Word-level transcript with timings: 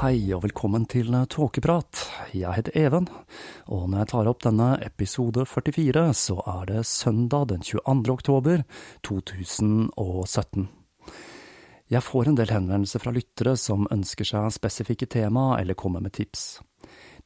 Hei 0.00 0.30
og 0.32 0.46
velkommen 0.46 0.86
til 0.88 1.12
Tåkeprat. 1.28 2.06
Jeg 2.32 2.48
heter 2.56 2.72
Even, 2.80 3.04
og 3.68 3.82
når 3.92 3.98
jeg 3.98 4.08
tar 4.08 4.28
opp 4.30 4.38
denne 4.40 4.68
episode 4.80 5.42
44, 5.44 6.04
så 6.16 6.38
er 6.48 6.70
det 6.70 6.84
søndag 6.88 7.50
den 7.50 7.60
22. 7.60 8.08
oktober 8.08 8.62
2017. 9.04 10.62
Jeg 11.92 12.00
får 12.06 12.30
en 12.30 12.38
del 12.38 12.48
henvendelser 12.48 13.02
fra 13.02 13.12
lyttere 13.12 13.52
som 13.60 13.84
ønsker 13.92 14.24
seg 14.24 14.46
spesifikke 14.56 15.04
tema 15.04 15.58
eller 15.58 15.76
kommer 15.76 16.00
med 16.00 16.14
tips. 16.16 16.62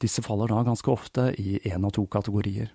Disse 0.03 0.25
faller 0.27 0.51
da 0.51 0.65
ganske 0.67 0.91
ofte 0.91 1.29
i 1.39 1.61
én 1.63 1.87
av 1.87 1.95
to 1.95 2.09
kategorier. 2.11 2.73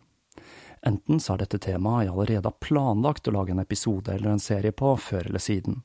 Enten 0.87 1.19
så 1.19 1.33
er 1.35 1.41
dette 1.43 1.59
temaet 1.59 2.05
jeg 2.05 2.13
allerede 2.13 2.47
har 2.47 2.63
planlagt 2.63 3.27
å 3.27 3.35
lage 3.35 3.51
en 3.51 3.59
episode 3.59 4.15
eller 4.15 4.31
en 4.31 4.39
serie 4.39 4.71
på 4.71 4.93
før 4.95 5.27
eller 5.27 5.43
siden, 5.43 5.81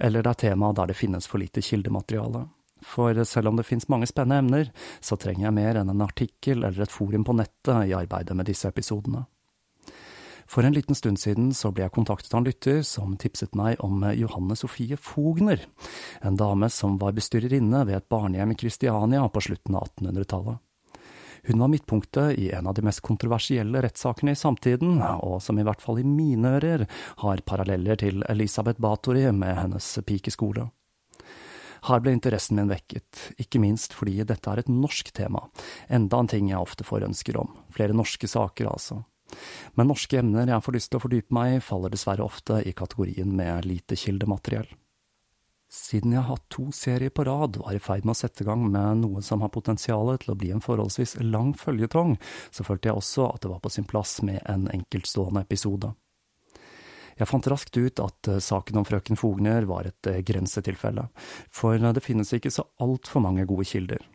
eller 0.00 0.24
det 0.24 0.32
er 0.32 0.40
tema 0.46 0.72
der 0.72 0.94
det 0.94 0.96
finnes 0.96 1.28
for 1.28 1.44
lite 1.44 1.60
kildemateriale. 1.60 2.46
For 2.86 3.16
selv 3.24 3.50
om 3.50 3.58
det 3.58 3.66
finnes 3.68 3.88
mange 3.92 4.08
spennende 4.08 4.40
emner, 4.44 4.70
så 5.00 5.18
trenger 5.20 5.48
jeg 5.48 5.56
mer 5.58 5.80
enn 5.80 5.92
en 5.92 6.06
artikkel 6.06 6.64
eller 6.64 6.86
et 6.86 6.94
forum 6.94 7.26
på 7.26 7.36
nettet 7.36 7.90
i 7.90 7.96
arbeidet 7.96 8.36
med 8.36 8.48
disse 8.48 8.68
episodene. 8.70 9.26
For 10.50 10.66
en 10.66 10.74
liten 10.74 10.96
stund 10.98 11.20
siden 11.22 11.52
så 11.54 11.70
ble 11.70 11.84
jeg 11.84 11.94
kontaktet 11.94 12.32
av 12.34 12.40
en 12.40 12.48
lytter 12.48 12.80
som 12.86 13.12
tipset 13.20 13.54
meg 13.54 13.78
om 13.86 14.02
Johanne 14.18 14.56
Sofie 14.58 14.96
Fogner, 14.98 15.62
en 16.26 16.38
dame 16.40 16.66
som 16.74 16.96
var 16.98 17.14
bestyrerinne 17.14 17.84
ved 17.86 18.00
et 18.00 18.08
barnehjem 18.10 18.56
i 18.56 18.58
Kristiania 18.58 19.22
på 19.30 19.44
slutten 19.46 19.78
av 19.78 19.86
1800-tallet. 19.92 20.58
Hun 21.46 21.62
var 21.62 21.70
midtpunktet 21.72 22.38
i 22.38 22.50
en 22.50 22.66
av 22.66 22.74
de 22.74 22.82
mest 22.84 23.00
kontroversielle 23.00 23.80
rettssakene 23.80 24.34
i 24.34 24.40
samtiden, 24.42 24.98
og 25.00 25.38
som 25.40 25.58
i 25.58 25.64
hvert 25.64 25.80
fall 25.80 26.02
i 26.02 26.04
mine 26.04 26.56
ører 26.58 26.84
har 27.22 27.46
paralleller 27.46 28.02
til 28.02 28.26
Elisabeth 28.28 28.82
Bathory 28.82 29.30
med 29.32 29.56
hennes 29.56 29.94
pikeskole. 30.06 30.66
Her 31.88 32.02
ble 32.02 32.12
interessen 32.16 32.58
min 32.58 32.70
vekket, 32.70 33.30
ikke 33.40 33.60
minst 33.62 33.94
fordi 33.96 34.20
dette 34.26 34.50
er 34.50 34.62
et 34.62 34.72
norsk 34.72 35.12
tema, 35.16 35.46
enda 35.88 36.20
en 36.20 36.30
ting 36.30 36.50
jeg 36.50 36.60
ofte 36.60 36.86
får 36.86 37.06
ønsker 37.08 37.38
om, 37.40 37.54
flere 37.74 37.96
norske 37.96 38.28
saker 38.28 38.68
altså. 38.70 39.02
Men 39.78 39.90
norske 39.90 40.18
emner 40.18 40.50
jeg 40.50 40.64
får 40.66 40.76
lyst 40.76 40.90
til 40.90 40.98
å 40.98 41.04
fordype 41.04 41.34
meg 41.36 41.56
i, 41.56 41.64
faller 41.64 41.92
dessverre 41.94 42.26
ofte 42.26 42.60
i 42.66 42.74
kategorien 42.76 43.30
med 43.36 43.68
lite 43.68 43.98
kildemateriell. 43.98 44.68
Siden 45.70 46.16
jeg 46.16 46.24
har 46.24 46.34
hatt 46.34 46.48
to 46.50 46.64
serier 46.74 47.12
på 47.14 47.22
rad 47.28 47.60
er 47.62 47.76
i 47.78 47.82
ferd 47.82 48.02
med 48.02 48.16
å 48.16 48.18
sette 48.18 48.42
i 48.42 48.48
gang 48.48 48.64
med 48.66 49.04
noe 49.04 49.22
som 49.22 49.44
har 49.44 49.52
potensial 49.54 50.10
til 50.18 50.32
å 50.32 50.38
bli 50.38 50.50
en 50.50 50.64
forholdsvis 50.64 51.20
lang 51.22 51.52
føljetong, 51.54 52.16
så 52.50 52.66
følte 52.66 52.90
jeg 52.90 52.98
også 52.98 53.28
at 53.30 53.44
det 53.44 53.52
var 53.52 53.62
på 53.62 53.70
sin 53.70 53.86
plass 53.86 54.16
med 54.26 54.42
en 54.50 54.66
enkeltstående 54.74 55.44
episode. 55.46 55.92
Jeg 57.20 57.28
fant 57.28 57.48
raskt 57.52 57.76
ut 57.76 58.00
at 58.00 58.30
eh, 58.32 58.40
saken 58.40 58.80
om 58.80 58.86
frøken 58.88 59.18
Fogner 59.20 59.66
var 59.68 59.90
et 59.90 60.08
eh, 60.08 60.22
grensetilfelle, 60.24 61.04
for 61.52 61.76
eh, 61.76 61.92
det 61.96 62.04
finnes 62.04 62.32
ikke 62.32 62.52
så 62.54 62.64
altfor 62.80 63.24
mange 63.26 63.44
gode 63.48 63.68
kilder. 63.68 64.06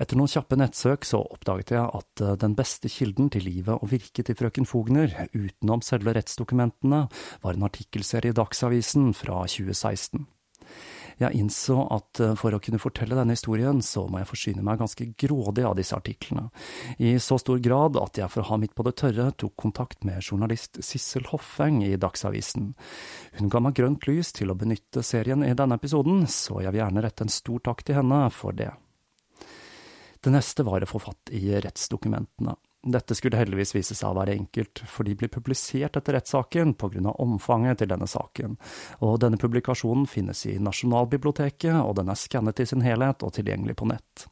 Etter 0.00 0.16
noen 0.16 0.30
kjappe 0.32 0.56
nettsøk 0.56 1.04
så 1.04 1.20
oppdaget 1.20 1.74
jeg 1.74 1.84
at 1.84 2.22
den 2.40 2.54
beste 2.56 2.88
kilden 2.88 3.28
til 3.30 3.44
livet 3.44 3.76
og 3.76 3.90
virket 3.90 4.30
til 4.30 4.38
frøken 4.38 4.64
Fogner, 4.64 5.12
utenom 5.36 5.84
selve 5.84 6.14
rettsdokumentene, 6.16 7.02
var 7.44 7.58
en 7.58 7.66
artikkelserie 7.68 8.32
i 8.32 8.38
Dagsavisen 8.38 9.12
fra 9.12 9.42
2016. 9.44 10.24
Jeg 11.20 11.36
innså 11.38 11.78
at 11.92 12.20
eh, 12.22 12.34
for 12.38 12.54
å 12.54 12.60
kunne 12.62 12.80
fortelle 12.82 13.16
denne 13.18 13.36
historien, 13.36 13.82
så 13.84 14.06
må 14.08 14.22
jeg 14.22 14.30
forsyne 14.30 14.64
meg 14.64 14.80
ganske 14.80 15.06
grådig 15.18 15.66
av 15.68 15.76
disse 15.78 15.96
artiklene, 15.96 16.48
i 16.98 17.14
så 17.22 17.38
stor 17.40 17.60
grad 17.62 17.98
at 18.00 18.20
jeg 18.20 18.32
for 18.32 18.44
å 18.44 18.50
ha 18.52 18.60
midt 18.62 18.74
på 18.78 18.86
det 18.86 18.94
tørre 19.00 19.30
tok 19.36 19.54
kontakt 19.60 20.06
med 20.08 20.22
journalist 20.22 20.80
Sissel 20.84 21.28
Hoffeng 21.32 21.82
i 21.84 21.94
Dagsavisen. 22.00 22.72
Hun 23.38 23.52
ga 23.52 23.62
meg 23.64 23.76
grønt 23.78 24.08
lys 24.08 24.32
til 24.36 24.52
å 24.52 24.58
benytte 24.58 25.04
serien 25.06 25.44
i 25.46 25.54
denne 25.58 25.78
episoden, 25.80 26.24
så 26.30 26.62
jeg 26.62 26.72
vil 26.72 26.84
gjerne 26.84 27.04
rette 27.04 27.26
en 27.26 27.32
stor 27.32 27.62
takk 27.70 27.84
til 27.86 28.00
henne 28.00 28.24
for 28.34 28.56
det. 28.56 28.72
Det 30.22 30.30
neste 30.30 30.62
var 30.62 30.84
å 30.84 30.88
få 30.90 31.00
fatt 31.02 31.32
i 31.34 31.48
rettsdokumentene. 31.50 32.54
Dette 32.82 33.14
skulle 33.14 33.38
heldigvis 33.38 33.76
vise 33.76 33.94
seg 33.94 34.10
å 34.10 34.16
være 34.16 34.34
enkelt, 34.34 34.82
for 34.90 35.06
de 35.06 35.14
blir 35.14 35.30
publisert 35.30 35.96
etter 35.98 36.16
rettssaken 36.18 36.74
av 36.82 37.20
omfanget 37.22 37.78
til 37.78 37.92
denne 37.92 38.08
saken, 38.10 38.56
og 39.06 39.20
denne 39.22 39.38
publikasjonen 39.38 40.08
finnes 40.10 40.46
i 40.50 40.58
Nasjonalbiblioteket, 40.58 41.78
og 41.78 41.94
den 42.00 42.10
er 42.10 42.18
skannet 42.18 42.58
i 42.58 42.66
sin 42.66 42.82
helhet 42.82 43.22
og 43.22 43.34
tilgjengelig 43.38 43.78
på 43.78 43.86
nett. 43.92 44.26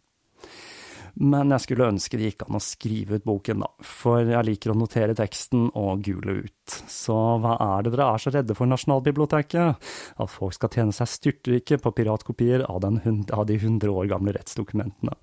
Men 1.15 1.51
jeg 1.55 1.65
skulle 1.65 1.89
ønske 1.91 2.19
det 2.19 2.31
gikk 2.31 2.45
an 2.47 2.59
å 2.59 2.63
skrive 2.63 3.19
ut 3.19 3.27
boken, 3.27 3.63
da, 3.65 3.71
for 3.87 4.27
jeg 4.27 4.47
liker 4.47 4.73
å 4.73 4.79
notere 4.79 5.17
teksten 5.19 5.69
og 5.79 6.05
gule 6.07 6.41
ut. 6.47 6.77
Så 6.91 7.17
hva 7.43 7.57
er 7.65 7.87
det 7.87 7.95
dere 7.95 8.13
er 8.15 8.23
så 8.23 8.33
redde 8.35 8.57
for 8.59 8.71
Nasjonalbiblioteket? 8.71 9.91
At 10.23 10.33
folk 10.33 10.55
skal 10.57 10.73
tjene 10.75 10.95
seg 10.97 11.11
styrtrike 11.11 11.81
på 11.83 11.95
piratkopier 11.99 12.67
av, 12.67 12.87
av 12.87 13.45
de 13.47 13.59
hundre 13.63 13.95
år 13.95 14.11
gamle 14.11 14.35
rettsdokumentene. 14.39 15.17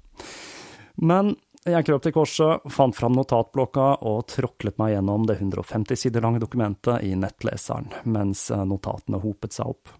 Men 0.98 1.36
jeg 1.74 1.86
krøp 1.88 2.04
til 2.06 2.16
korset, 2.16 2.66
fant 2.74 2.96
fram 2.96 3.16
notatblokka 3.18 3.88
og 4.08 4.26
tråklet 4.32 4.78
meg 4.82 4.96
gjennom 4.96 5.28
det 5.30 5.40
150 5.40 6.00
sider 6.00 6.24
lange 6.24 6.42
dokumentet 6.44 7.04
i 7.04 7.14
nettleseren, 7.20 7.92
mens 8.06 8.50
notatene 8.52 9.22
hopet 9.24 9.58
seg 9.58 9.74
opp. 9.76 9.96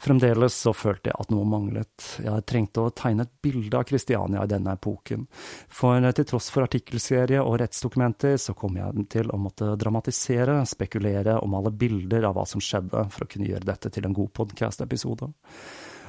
Fremdeles 0.00 0.54
så 0.56 0.72
følte 0.72 1.10
jeg 1.10 1.16
at 1.20 1.32
noe 1.32 1.44
manglet, 1.44 2.04
jeg 2.24 2.44
trengte 2.48 2.86
å 2.86 2.92
tegne 2.96 3.26
et 3.26 3.32
bilde 3.44 3.76
av 3.76 3.84
Kristiania 3.84 4.46
i 4.46 4.48
denne 4.48 4.72
epoken, 4.78 5.26
for 5.68 6.00
til 6.16 6.28
tross 6.30 6.48
for 6.54 6.64
artikkelserie 6.64 7.42
og 7.44 7.58
rettsdokumenter, 7.60 8.38
så 8.40 8.56
kom 8.56 8.78
jeg 8.80 9.04
til 9.12 9.28
å 9.28 9.36
måtte 9.36 9.74
dramatisere, 9.76 10.62
spekulere 10.64 11.36
og 11.42 11.52
male 11.52 11.74
bilder 11.76 12.30
av 12.30 12.38
hva 12.38 12.46
som 12.48 12.64
skjedde, 12.64 13.04
for 13.12 13.26
å 13.26 13.28
kunne 13.28 13.52
gjøre 13.52 13.68
dette 13.74 13.92
til 13.92 14.08
en 14.08 14.16
god 14.16 14.32
podkast-episode. 14.40 15.28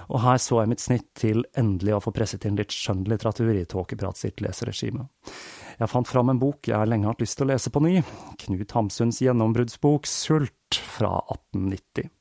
Og 0.09 0.24
her 0.24 0.39
så 0.42 0.62
jeg 0.62 0.71
mitt 0.71 0.83
snitt 0.83 1.09
til 1.19 1.44
endelig 1.57 1.98
å 1.98 2.03
få 2.03 2.13
presset 2.15 2.48
inn 2.48 2.57
litt 2.59 2.74
skjønnlitteratur 2.75 3.53
i 3.53 3.68
Tåkeprat 3.69 4.19
sitt 4.19 4.42
leseregime. 4.44 5.07
Jeg 5.81 5.89
fant 5.89 6.07
fram 6.07 6.30
en 6.30 6.42
bok 6.42 6.68
jeg 6.69 6.89
lenge 6.89 7.07
har 7.07 7.15
hatt 7.15 7.24
lyst 7.24 7.39
til 7.39 7.48
å 7.48 7.53
lese 7.53 7.71
på 7.74 7.81
ny, 7.83 8.01
Knut 8.44 8.74
Hamsuns 8.77 9.21
gjennombruddsbok 9.24 10.09
Sult 10.09 10.81
fra 10.95 11.15
1890. 11.33 12.12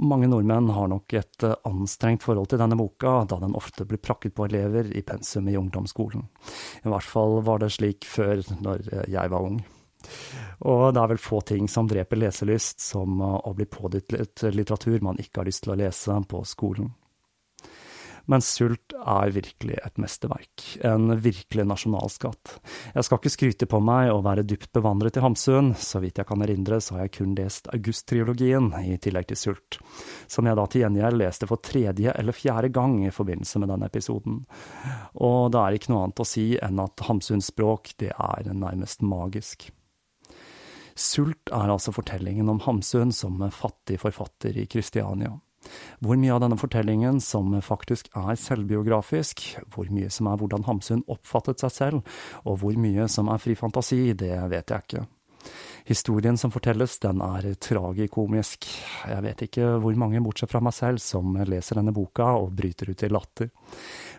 Mange 0.00 0.30
nordmenn 0.30 0.70
har 0.72 0.86
nok 0.88 1.12
et 1.18 1.44
eh, 1.44 1.56
anstrengt 1.68 2.22
forhold 2.24 2.48
til 2.48 2.60
denne 2.62 2.78
boka, 2.78 3.18
da 3.28 3.36
den 3.42 3.56
ofte 3.58 3.84
blir 3.88 4.00
prakket 4.00 4.32
på 4.36 4.46
elever 4.46 4.88
i 4.96 5.02
pensum 5.04 5.50
i 5.50 5.58
ungdomsskolen. 5.60 6.24
I 6.86 6.88
hvert 6.88 7.04
fall 7.04 7.40
var 7.44 7.60
det 7.60 7.72
slik 7.74 8.08
før, 8.08 8.40
når 8.64 8.86
eh, 8.88 9.10
jeg 9.12 9.32
var 9.34 9.50
ung. 9.50 9.58
Og 10.68 10.90
det 10.94 11.02
er 11.02 11.12
vel 11.14 11.22
få 11.22 11.40
ting 11.46 11.68
som 11.68 11.88
dreper 11.88 12.20
leselyst 12.20 12.82
som 12.84 13.20
å 13.20 13.54
bli 13.56 13.68
pådyttet 13.70 14.46
litteratur 14.54 15.00
man 15.04 15.20
ikke 15.20 15.42
har 15.42 15.50
lyst 15.50 15.64
til 15.66 15.74
å 15.74 15.80
lese 15.80 16.18
på 16.28 16.42
skolen. 16.48 16.92
Men 18.30 18.42
Sult 18.44 18.92
er 18.94 19.32
virkelig 19.34 19.78
et 19.82 19.96
mesterverk, 19.98 20.64
en 20.86 21.16
virkelig 21.18 21.64
nasjonalskatt. 21.66 22.52
Jeg 22.94 23.06
skal 23.06 23.18
ikke 23.18 23.32
skryte 23.34 23.68
på 23.70 23.80
meg 23.82 24.12
å 24.12 24.20
være 24.22 24.44
dypt 24.46 24.70
bevandret 24.76 25.18
i 25.18 25.24
Hamsun, 25.24 25.72
så 25.74 26.02
vidt 26.04 26.20
jeg 26.20 26.28
kan 26.28 26.44
erindre 26.44 26.78
så 26.84 26.94
har 26.94 27.08
jeg 27.08 27.14
kun 27.16 27.34
lest 27.38 27.66
August-triologien 27.74 28.70
i 28.84 28.98
tillegg 29.02 29.32
til 29.32 29.40
Sult, 29.40 29.80
som 30.30 30.46
jeg 30.46 30.58
da 30.60 30.68
til 30.70 30.84
gjengjeld 30.84 31.20
leste 31.24 31.50
for 31.50 31.64
tredje 31.64 32.14
eller 32.14 32.36
fjerde 32.36 32.70
gang 32.74 33.00
i 33.06 33.14
forbindelse 33.14 33.64
med 33.64 33.74
denne 33.74 33.90
episoden. 33.90 34.44
Og 35.18 35.50
det 35.50 35.64
er 35.64 35.80
ikke 35.80 35.94
noe 35.94 36.06
annet 36.06 36.22
å 36.22 36.30
si 36.30 36.46
enn 36.60 36.86
at 36.86 37.06
Hamsuns 37.08 37.50
språk, 37.50 37.96
det 37.98 38.14
er 38.14 38.54
nærmest 38.54 39.02
magisk. 39.02 39.72
Sult 41.00 41.48
er 41.48 41.70
altså 41.72 41.94
fortellingen 41.96 42.50
om 42.52 42.60
Hamsun 42.66 43.14
som 43.16 43.40
fattig 43.54 44.00
forfatter 44.02 44.58
i 44.60 44.66
Kristiania. 44.68 45.32
Hvor 46.00 46.16
mye 46.20 46.32
av 46.34 46.42
denne 46.44 46.58
fortellingen 46.60 47.20
som 47.24 47.52
faktisk 47.64 48.08
er 48.16 48.36
selvbiografisk, 48.40 49.42
hvor 49.72 49.88
mye 49.92 50.10
som 50.12 50.28
er 50.30 50.40
hvordan 50.40 50.64
Hamsun 50.68 51.04
oppfattet 51.12 51.60
seg 51.64 51.74
selv, 51.74 52.12
og 52.44 52.60
hvor 52.62 52.76
mye 52.80 53.08
som 53.12 53.28
er 53.32 53.40
fri 53.40 53.56
fantasi, 53.56 54.12
det 54.16 54.34
vet 54.52 54.72
jeg 54.72 54.86
ikke. 54.86 55.06
Historien 55.88 56.38
som 56.38 56.52
fortelles, 56.52 56.98
den 57.02 57.22
er 57.24 57.48
tragikomisk. 57.60 58.68
Jeg 59.08 59.24
vet 59.24 59.46
ikke 59.46 59.74
hvor 59.82 59.96
mange, 59.98 60.22
bortsett 60.24 60.52
fra 60.52 60.62
meg 60.64 60.76
selv, 60.76 61.02
som 61.02 61.38
leser 61.48 61.80
denne 61.80 61.94
boka 61.96 62.32
og 62.40 62.52
bryter 62.56 62.92
ut 62.92 63.06
i 63.06 63.12
latter 63.12 63.50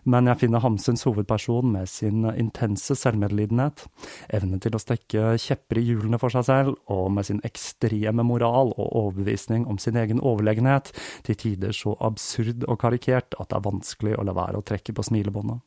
men 0.10 0.30
jeg 0.32 0.40
finner 0.44 0.64
Hamsuns 0.64 1.04
hovedperson 1.06 1.72
med 1.76 1.90
sin 1.90 2.26
intense 2.32 2.96
selvmedlidenhet, 2.98 3.86
evne 4.34 4.60
til 4.64 4.76
å 4.76 4.82
stekke 4.82 5.36
kjepper 5.42 5.82
i 5.82 5.86
hjulene 5.92 6.20
for 6.22 6.34
seg 6.34 6.48
selv, 6.48 6.78
og 6.92 7.12
med 7.14 7.28
sin 7.30 7.42
ekstreme 7.48 8.26
moral 8.26 8.74
og 8.74 8.88
overbevisning 8.88 9.68
om 9.70 9.78
sin 9.82 10.00
egen 10.02 10.22
overlegenhet, 10.22 10.94
til 11.28 11.38
tider 11.46 11.76
så 11.78 11.96
absurd 12.02 12.66
og 12.68 12.80
karikert 12.82 13.38
at 13.38 13.52
det 13.52 13.60
er 13.60 13.68
vanskelig 13.70 14.18
å 14.18 14.26
la 14.26 14.38
være 14.38 14.62
å 14.62 14.66
trekke 14.66 14.96
på 14.98 15.06
smilebåndet. 15.12 15.62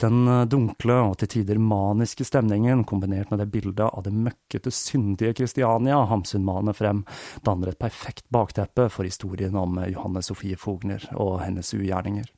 Den 0.00 0.24
dunkle 0.48 0.96
og 1.08 1.16
til 1.20 1.28
tider 1.34 1.60
maniske 1.62 2.24
stemningen, 2.26 2.84
kombinert 2.88 3.30
med 3.30 3.42
det 3.42 3.50
bildet 3.52 3.84
av 3.86 4.02
det 4.06 4.14
møkkete, 4.14 4.72
syndige 4.72 5.34
Kristiania 5.42 6.00
Hamsun 6.10 6.44
maner 6.46 6.76
frem, 6.76 7.04
danner 7.44 7.72
et 7.72 7.80
perfekt 7.82 8.24
bakteppe 8.32 8.88
for 8.90 9.06
historien 9.06 9.58
om 9.58 9.78
Johanne 9.86 10.22
Sofie 10.24 10.56
Fogner 10.58 11.04
og 11.12 11.42
hennes 11.44 11.74
ugjerninger. 11.76 12.30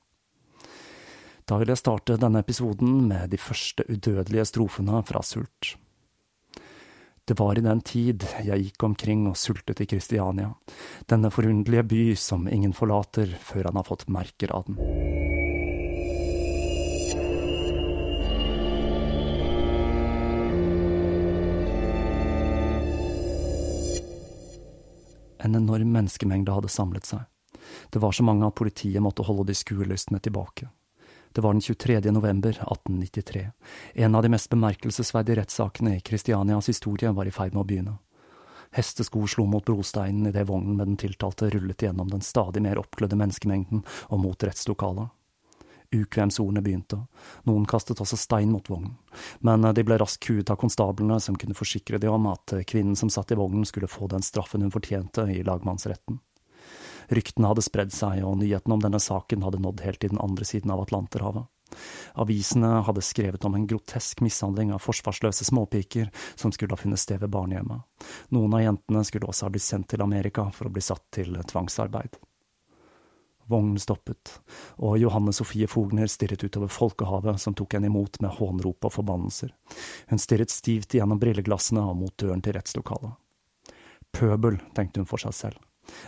Da 1.44 1.58
vil 1.60 1.68
jeg 1.68 1.80
starte 1.80 2.16
denne 2.20 2.40
episoden 2.40 3.02
med 3.08 3.28
de 3.32 3.40
første 3.40 3.84
udødelige 3.88 4.46
strofene 4.48 5.02
fra 5.04 5.20
Sult. 5.22 5.74
Det 7.24 7.38
var 7.38 7.56
i 7.56 7.64
den 7.64 7.80
tid 7.80 8.24
jeg 8.44 8.66
gikk 8.66 8.84
omkring 8.84 9.26
og 9.30 9.36
sultet 9.40 9.80
i 9.80 9.86
Kristiania, 9.88 10.50
denne 11.08 11.32
forunderlige 11.32 11.86
by 11.88 12.02
som 12.20 12.48
ingen 12.48 12.76
forlater 12.76 13.32
før 13.40 13.70
han 13.70 13.80
har 13.80 13.88
fått 13.88 14.10
merker 14.12 14.52
av 14.52 14.68
den. 14.68 15.32
En 25.44 25.54
enorm 25.54 25.92
menneskemengde 25.92 26.54
hadde 26.56 26.72
samlet 26.72 27.06
seg. 27.06 27.26
Det 27.92 28.00
var 28.00 28.12
så 28.12 28.24
mange 28.24 28.46
at 28.46 28.56
politiet 28.56 29.02
måtte 29.04 29.24
holde 29.26 29.46
de 29.50 29.56
skuelystne 29.56 30.20
tilbake. 30.24 30.70
Det 31.34 31.42
var 31.42 31.52
den 31.52 31.60
23. 31.60 32.00
november 32.14 32.50
1893. 32.50 33.50
En 33.94 34.14
av 34.14 34.22
de 34.22 34.30
mest 34.32 34.50
bemerkelsesverdige 34.50 35.40
rettssakene 35.40 35.96
i 35.96 36.00
Kristianias 36.00 36.68
historie 36.70 37.10
var 37.12 37.26
i 37.26 37.34
ferd 37.34 37.56
med 37.56 37.64
å 37.64 37.68
begynne. 37.68 37.96
Hestesko 38.74 39.26
slo 39.26 39.46
mot 39.46 39.64
brosteinen 39.66 40.30
idet 40.30 40.46
vognen 40.48 40.78
med 40.78 40.88
den 40.92 40.96
tiltalte 40.98 41.50
rullet 41.50 41.82
gjennom 41.82 42.08
den 42.10 42.22
stadig 42.22 42.62
mer 42.62 42.78
oppglødde 42.80 43.18
menneskemengden 43.18 43.84
og 44.08 44.22
mot 44.22 44.46
rettslokalet. 44.46 45.10
Ukvemsordene 45.92 46.62
begynte, 46.64 46.98
noen 47.48 47.66
kastet 47.68 48.00
også 48.02 48.18
stein 48.18 48.52
mot 48.54 48.68
vognen, 48.70 48.96
men 49.46 49.66
de 49.76 49.84
ble 49.86 49.98
raskt 50.00 50.24
kuet 50.26 50.50
av 50.50 50.58
konstablene 50.60 51.20
som 51.22 51.36
kunne 51.38 51.56
forsikre 51.58 52.00
de 52.02 52.10
om 52.10 52.30
at 52.32 52.56
kvinnen 52.66 52.96
som 52.98 53.12
satt 53.12 53.34
i 53.34 53.38
vognen 53.38 53.66
skulle 53.68 53.90
få 53.90 54.08
den 54.10 54.24
straffen 54.24 54.64
hun 54.64 54.74
fortjente 54.74 55.28
i 55.30 55.42
lagmannsretten. 55.46 56.18
Ryktene 57.08 57.50
hadde 57.50 57.64
spredd 57.64 57.92
seg, 57.92 58.22
og 58.24 58.38
nyheten 58.40 58.72
om 58.72 58.82
denne 58.82 59.00
saken 59.02 59.44
hadde 59.44 59.60
nådd 59.62 59.84
helt 59.84 60.00
til 60.00 60.14
den 60.14 60.22
andre 60.24 60.46
siden 60.48 60.72
av 60.72 60.84
Atlanterhavet. 60.86 61.50
Avisene 62.22 62.82
hadde 62.86 63.02
skrevet 63.02 63.44
om 63.44 63.54
en 63.56 63.66
grotesk 63.66 64.20
mishandling 64.22 64.72
av 64.74 64.82
forsvarsløse 64.84 65.46
småpiker 65.48 66.10
som 66.34 66.52
skulle 66.54 66.76
ha 66.76 66.80
funnet 66.80 67.02
sted 67.02 67.20
ved 67.24 67.32
barnehjemmet. 67.34 67.82
Noen 68.36 68.54
av 68.54 68.62
jentene 68.62 69.02
skulle 69.04 69.28
også 69.30 69.48
ha 69.48 69.54
blitt 69.54 69.66
sendt 69.66 69.90
til 69.90 70.04
Amerika 70.04 70.46
for 70.54 70.68
å 70.68 70.74
bli 70.74 70.84
satt 70.84 71.04
til 71.18 71.34
tvangsarbeid. 71.50 72.20
Vognen 73.50 73.80
stoppet, 73.80 74.38
og 74.80 74.96
Johanne 74.98 75.34
Sofie 75.36 75.68
Fogner 75.68 76.08
stirret 76.08 76.44
utover 76.46 76.72
folkehavet 76.72 77.40
som 77.42 77.56
tok 77.56 77.76
henne 77.76 77.90
imot 77.90 78.16
med 78.24 78.32
hånrop 78.38 78.88
og 78.88 78.94
forbannelser. 78.94 79.52
Hun 80.08 80.22
stirret 80.22 80.54
stivt 80.54 80.96
gjennom 80.96 81.20
brilleglassene 81.20 81.84
og 81.84 81.98
mot 82.00 82.16
døren 82.20 82.42
til 82.44 82.56
rettslokalet. 82.56 83.12
Pøbel, 84.14 84.60
tenkte 84.76 85.02
hun 85.02 85.10
for 85.10 85.20
seg 85.20 85.36
selv. 85.36 85.62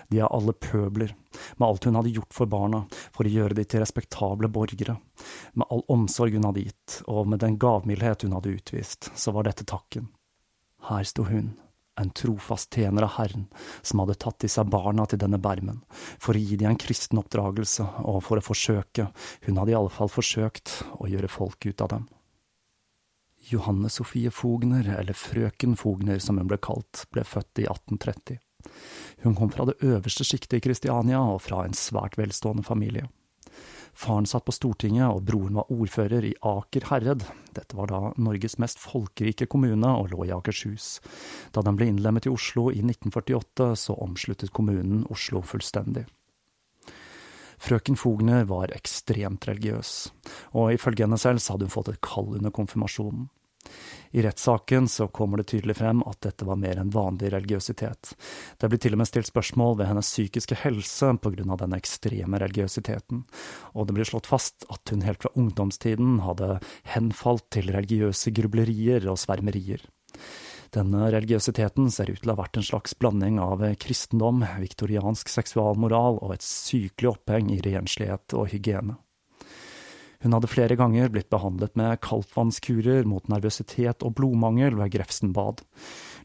De 0.09 0.23
er 0.23 0.33
alle 0.33 0.55
pøbler, 0.57 1.13
med 1.59 1.67
alt 1.67 1.85
hun 1.85 1.99
hadde 1.99 2.15
gjort 2.15 2.33
for 2.33 2.49
barna, 2.49 2.85
for 3.13 3.29
å 3.29 3.33
gjøre 3.33 3.59
de 3.59 3.67
til 3.69 3.83
respektable 3.83 4.49
borgere. 4.49 4.97
Med 5.53 5.69
all 5.69 5.85
omsorg 5.93 6.39
hun 6.39 6.47
hadde 6.49 6.65
gitt, 6.65 7.01
og 7.11 7.29
med 7.29 7.43
den 7.45 7.59
gavmildhet 7.61 8.25
hun 8.25 8.37
hadde 8.39 8.55
utvist, 8.57 9.11
så 9.13 9.35
var 9.37 9.49
dette 9.51 9.69
takken. 9.69 10.09
Her 10.89 11.05
sto 11.05 11.27
hun, 11.29 11.53
en 12.01 12.11
trofast 12.11 12.75
tjener 12.75 13.07
av 13.07 13.15
Herren, 13.17 13.47
som 13.83 14.03
hadde 14.03 14.19
tatt 14.21 14.45
i 14.45 14.51
seg 14.53 14.69
barna 14.73 15.07
til 15.09 15.21
denne 15.23 15.41
bermen, 15.43 15.81
for 16.23 16.37
å 16.37 16.43
gi 16.43 16.59
dem 16.61 16.75
en 16.75 16.81
kristen 16.81 17.21
oppdragelse, 17.21 17.87
og 18.05 18.21
for 18.27 18.41
å 18.41 18.45
forsøke, 18.45 19.09
hun 19.47 19.61
hadde 19.61 19.73
i 19.75 19.79
alle 19.79 19.93
fall 19.93 20.13
forsøkt, 20.13 20.83
å 21.01 21.09
gjøre 21.11 21.33
folk 21.33 21.69
ut 21.69 21.85
av 21.85 21.93
dem. 21.95 22.07
Johanne 23.47 23.91
Sofie 23.93 24.33
Fogner, 24.35 24.89
eller 24.99 25.15
Frøken 25.15 25.77
Fogner 25.79 26.19
som 26.23 26.41
hun 26.41 26.49
ble 26.51 26.59
kalt, 26.59 27.07
ble 27.15 27.23
født 27.23 27.63
i 27.63 27.69
1830. 27.71 28.41
Hun 29.23 29.37
kom 29.39 29.53
fra 29.55 29.69
det 29.69 29.79
øverste 29.87 30.27
sjiktet 30.27 30.59
i 30.59 30.65
Kristiania 30.65 31.21
og 31.23 31.45
fra 31.45 31.63
en 31.65 31.77
svært 31.77 32.19
velstående 32.19 32.67
familie. 32.67 33.07
Faren 33.97 34.27
satt 34.29 34.45
på 34.45 34.53
Stortinget, 34.53 35.09
og 35.09 35.25
broren 35.25 35.57
var 35.57 35.71
ordfører 35.73 36.27
i 36.29 36.35
Aker 36.45 36.85
herred. 36.91 37.25
Dette 37.57 37.79
var 37.79 37.89
da 37.89 38.01
Norges 38.21 38.59
mest 38.61 38.83
folkerike 38.83 39.49
kommune 39.49 39.89
og 39.89 40.11
lå 40.13 40.27
i 40.27 40.35
Akershus. 40.37 40.99
Da 41.57 41.65
den 41.65 41.79
ble 41.79 41.89
innlemmet 41.89 42.29
i 42.29 42.33
Oslo 42.33 42.69
i 42.69 42.83
1948, 42.85 43.71
så 43.87 43.97
omsluttet 44.05 44.53
kommunen 44.53 45.07
Oslo 45.09 45.41
fullstendig. 45.41 46.05
Frøken 47.57 47.97
Fogner 47.97 48.45
var 48.45 48.75
ekstremt 48.77 49.49
religiøs, 49.49 49.95
og 50.53 50.75
ifølge 50.77 51.07
henne 51.07 51.17
selv 51.17 51.41
så 51.41 51.55
hadde 51.55 51.71
hun 51.71 51.77
fått 51.79 51.95
et 51.95 52.03
kall 52.05 52.35
under 52.37 52.53
konfirmasjonen. 52.53 53.31
I 54.17 54.23
rettssaken 54.23 54.89
så 54.89 55.09
kommer 55.09 55.41
det 55.41 55.49
tydelig 55.51 55.77
frem 55.77 56.03
at 56.09 56.21
dette 56.25 56.47
var 56.49 56.59
mer 56.61 56.79
enn 56.81 56.93
vanlig 56.95 57.33
religiøsitet. 57.35 58.15
Det 58.57 58.71
blir 58.71 58.81
til 58.81 58.97
og 58.97 59.03
med 59.03 59.11
stilt 59.11 59.29
spørsmål 59.29 59.77
ved 59.81 59.91
hennes 59.91 60.13
psykiske 60.13 60.61
helse 60.63 61.13
av 61.13 61.59
denne 61.61 61.77
ekstreme 61.77 62.41
religiøsiteten, 62.41 63.25
og 63.75 63.87
det 63.87 63.97
blir 63.97 64.09
slått 64.09 64.31
fast 64.31 64.65
at 64.73 64.93
hun 64.93 65.05
helt 65.05 65.23
fra 65.23 65.35
ungdomstiden 65.37 66.21
hadde 66.25 66.59
henfalt 66.95 67.49
til 67.55 67.73
religiøse 67.75 68.33
grublerier 68.37 69.05
og 69.11 69.21
svermerier. 69.21 69.85
Denne 70.75 71.09
religiøsiteten 71.15 71.91
ser 71.95 72.11
ut 72.11 72.21
til 72.21 72.33
å 72.33 72.35
ha 72.35 72.43
vært 72.43 72.59
en 72.59 72.67
slags 72.67 72.97
blanding 72.99 73.39
av 73.43 73.63
kristendom, 73.81 74.43
viktoriansk 74.61 75.31
seksualmoral 75.31 76.21
og 76.21 76.35
et 76.35 76.45
sykelig 76.45 77.15
oppheng 77.15 77.53
i 77.55 77.63
renslighet 77.65 78.35
og 78.37 78.51
hygiene. 78.53 78.99
Hun 80.25 80.33
hadde 80.33 80.49
flere 80.51 80.77
ganger 80.79 81.11
blitt 81.13 81.29
behandlet 81.33 81.77
med 81.77 82.01
kaldtvannskurer 82.05 83.07
mot 83.09 83.29
nervøsitet 83.29 84.05
og 84.07 84.17
blodmangel 84.19 84.79
ved 84.79 84.95
Grefsenbad, 84.95 85.63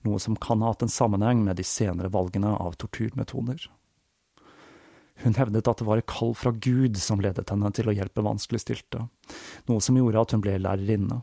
noe 0.07 0.21
som 0.24 0.38
kan 0.39 0.63
ha 0.63 0.71
hatt 0.71 0.86
en 0.86 0.93
sammenheng 0.93 1.43
med 1.45 1.60
de 1.60 1.65
senere 1.67 2.12
valgene 2.13 2.55
av 2.55 2.77
torturmetoder. 2.81 3.67
Hun 5.21 5.36
hevdet 5.38 5.67
at 5.69 5.81
det 5.81 5.86
var 5.86 6.01
et 6.01 6.10
kall 6.10 6.33
fra 6.38 6.53
Gud 6.55 6.98
som 6.98 7.21
ledet 7.21 7.51
henne 7.51 7.69
til 7.75 7.91
å 7.91 7.93
hjelpe 7.93 8.24
vanskeligstilte, 8.25 9.05
noe 9.69 9.83
som 9.83 10.00
gjorde 10.00 10.24
at 10.24 10.33
hun 10.33 10.41
ble 10.43 10.55
lærerinne. 10.63 11.21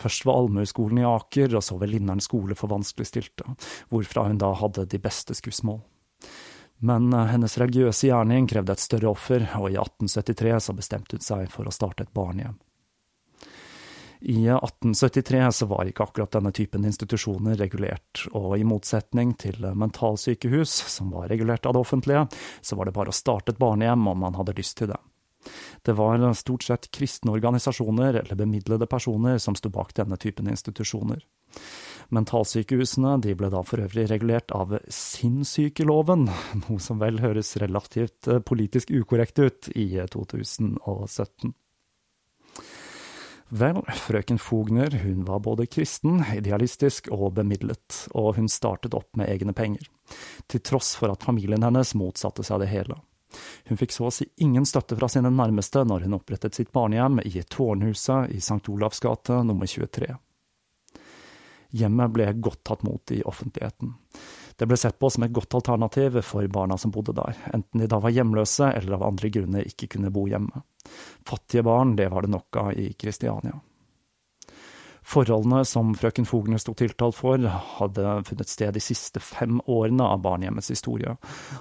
Først 0.00 0.24
ved 0.24 0.32
Allmøyskolen 0.32 1.02
i 1.02 1.06
Aker, 1.06 1.52
og 1.54 1.62
så 1.62 1.76
ved 1.78 1.92
Lindern 1.92 2.24
skole 2.24 2.56
for 2.58 2.72
vanskeligstilte, 2.72 3.44
hvorfra 3.92 4.26
hun 4.30 4.40
da 4.40 4.54
hadde 4.56 4.88
de 4.88 5.00
beste 5.02 5.36
skussmål. 5.36 5.82
Men 6.78 7.12
eh, 7.12 7.26
hennes 7.32 7.58
religiøse 7.58 8.10
gjerning 8.10 8.48
krevde 8.50 8.74
et 8.74 8.82
større 8.82 9.12
offer, 9.12 9.44
og 9.58 9.70
i 9.70 9.76
1873 9.78 10.56
så 10.68 10.74
bestemte 10.78 11.18
hun 11.18 11.24
seg 11.24 11.52
for 11.52 11.68
å 11.68 11.74
starte 11.74 12.06
et 12.06 12.14
barnehjem. 12.14 12.56
I 14.20 14.48
1873 14.50 15.52
så 15.52 15.66
var 15.70 15.86
ikke 15.86 16.08
akkurat 16.08 16.32
denne 16.34 16.50
typen 16.50 16.86
institusjoner 16.88 17.54
regulert, 17.60 18.24
og 18.34 18.56
i 18.58 18.66
motsetning 18.66 19.36
til 19.38 19.62
mentalsykehus, 19.78 20.72
som 20.90 21.12
var 21.14 21.28
regulert 21.30 21.66
av 21.66 21.76
det 21.76 21.84
offentlige, 21.84 22.24
så 22.60 22.78
var 22.78 22.88
det 22.88 22.96
bare 22.96 23.14
å 23.14 23.18
starte 23.18 23.54
et 23.54 23.62
barnehjem 23.62 24.10
om 24.10 24.26
man 24.26 24.38
hadde 24.38 24.56
lyst 24.58 24.80
til 24.80 24.90
det. 24.90 24.98
Det 25.86 25.94
var 25.94 26.18
stort 26.34 26.66
sett 26.66 26.90
kristne 26.90 27.32
organisasjoner 27.32 28.18
eller 28.24 28.34
bemidlede 28.34 28.90
personer 28.90 29.38
som 29.38 29.54
sto 29.54 29.70
bak 29.70 29.94
denne 29.94 30.18
typen 30.18 30.50
institusjoner. 30.50 31.22
Mentalsykehusene 32.14 33.18
de 33.20 33.34
ble 33.36 33.50
da 33.52 33.60
for 33.66 33.84
øvrig 33.84 34.06
regulert 34.08 34.52
av 34.56 34.78
sinnssykeloven, 34.88 36.28
noe 36.64 36.80
som 36.80 37.00
vel 37.02 37.20
høres 37.20 37.56
relativt 37.60 38.28
eh, 38.30 38.40
politisk 38.40 38.92
ukorrekt 38.96 39.40
ut 39.42 39.68
i 39.76 39.90
2017. 40.14 41.52
Vel, 43.48 43.80
frøken 43.96 44.36
Fogner 44.40 44.92
hun 45.04 45.22
var 45.24 45.40
både 45.44 45.64
kristen, 45.72 46.20
idealistisk 46.36 47.08
og 47.12 47.32
bemidlet, 47.38 48.02
og 48.12 48.36
hun 48.36 48.48
startet 48.52 48.96
opp 48.96 49.16
med 49.16 49.28
egne 49.32 49.54
penger, 49.56 49.88
til 50.48 50.60
tross 50.60 50.94
for 51.00 51.12
at 51.12 51.24
familien 51.24 51.64
hennes 51.64 51.94
motsatte 51.96 52.44
seg 52.44 52.60
det 52.64 52.68
hele. 52.72 52.98
Hun 53.68 53.80
fikk 53.80 53.92
så 53.92 54.08
å 54.08 54.12
si 54.12 54.28
ingen 54.44 54.64
støtte 54.68 54.96
fra 54.96 55.08
sine 55.12 55.32
nærmeste 55.32 55.84
når 55.84 56.06
hun 56.06 56.16
opprettet 56.16 56.56
sitt 56.56 56.72
barnehjem 56.72 57.20
i 57.24 57.42
Tårnhuset 57.44 58.32
i 58.32 58.40
St. 58.40 58.64
Olavs 58.72 59.00
gate 59.04 59.42
nummer 59.44 59.68
23. 59.68 60.14
Hjemmet 61.76 62.12
ble 62.14 62.30
godt 62.40 62.62
tatt 62.64 62.82
mot 62.86 63.12
i 63.12 63.20
offentligheten. 63.28 63.94
Det 64.58 64.66
ble 64.66 64.76
sett 64.80 64.98
på 64.98 65.10
som 65.12 65.22
et 65.22 65.34
godt 65.34 65.54
alternativ 65.54 66.20
for 66.26 66.46
barna 66.50 66.78
som 66.80 66.90
bodde 66.90 67.14
der, 67.14 67.36
enten 67.54 67.82
de 67.82 67.86
da 67.90 68.00
var 68.02 68.14
hjemløse 68.14 68.72
eller 68.72 68.96
av 68.96 69.06
andre 69.12 69.30
grunner 69.30 69.68
ikke 69.68 69.90
kunne 69.94 70.10
bo 70.10 70.26
hjemme. 70.26 70.64
Fattige 71.28 71.62
barn, 71.62 71.94
det 71.96 72.08
var 72.10 72.24
det 72.24 72.32
nok 72.32 72.56
av 72.56 72.72
i 72.72 72.90
Kristiania. 72.98 73.60
Forholdene 75.08 75.62
som 75.64 75.94
frøken 75.96 76.26
Fogner 76.28 76.60
sto 76.60 76.74
tiltalt 76.76 77.16
for, 77.16 77.40
hadde 77.78 78.16
funnet 78.28 78.50
sted 78.50 78.74
de 78.76 78.82
siste 78.82 79.22
fem 79.24 79.56
årene 79.64 80.04
av 80.04 80.20
barnehjemmets 80.26 80.68
historie, 80.74 81.14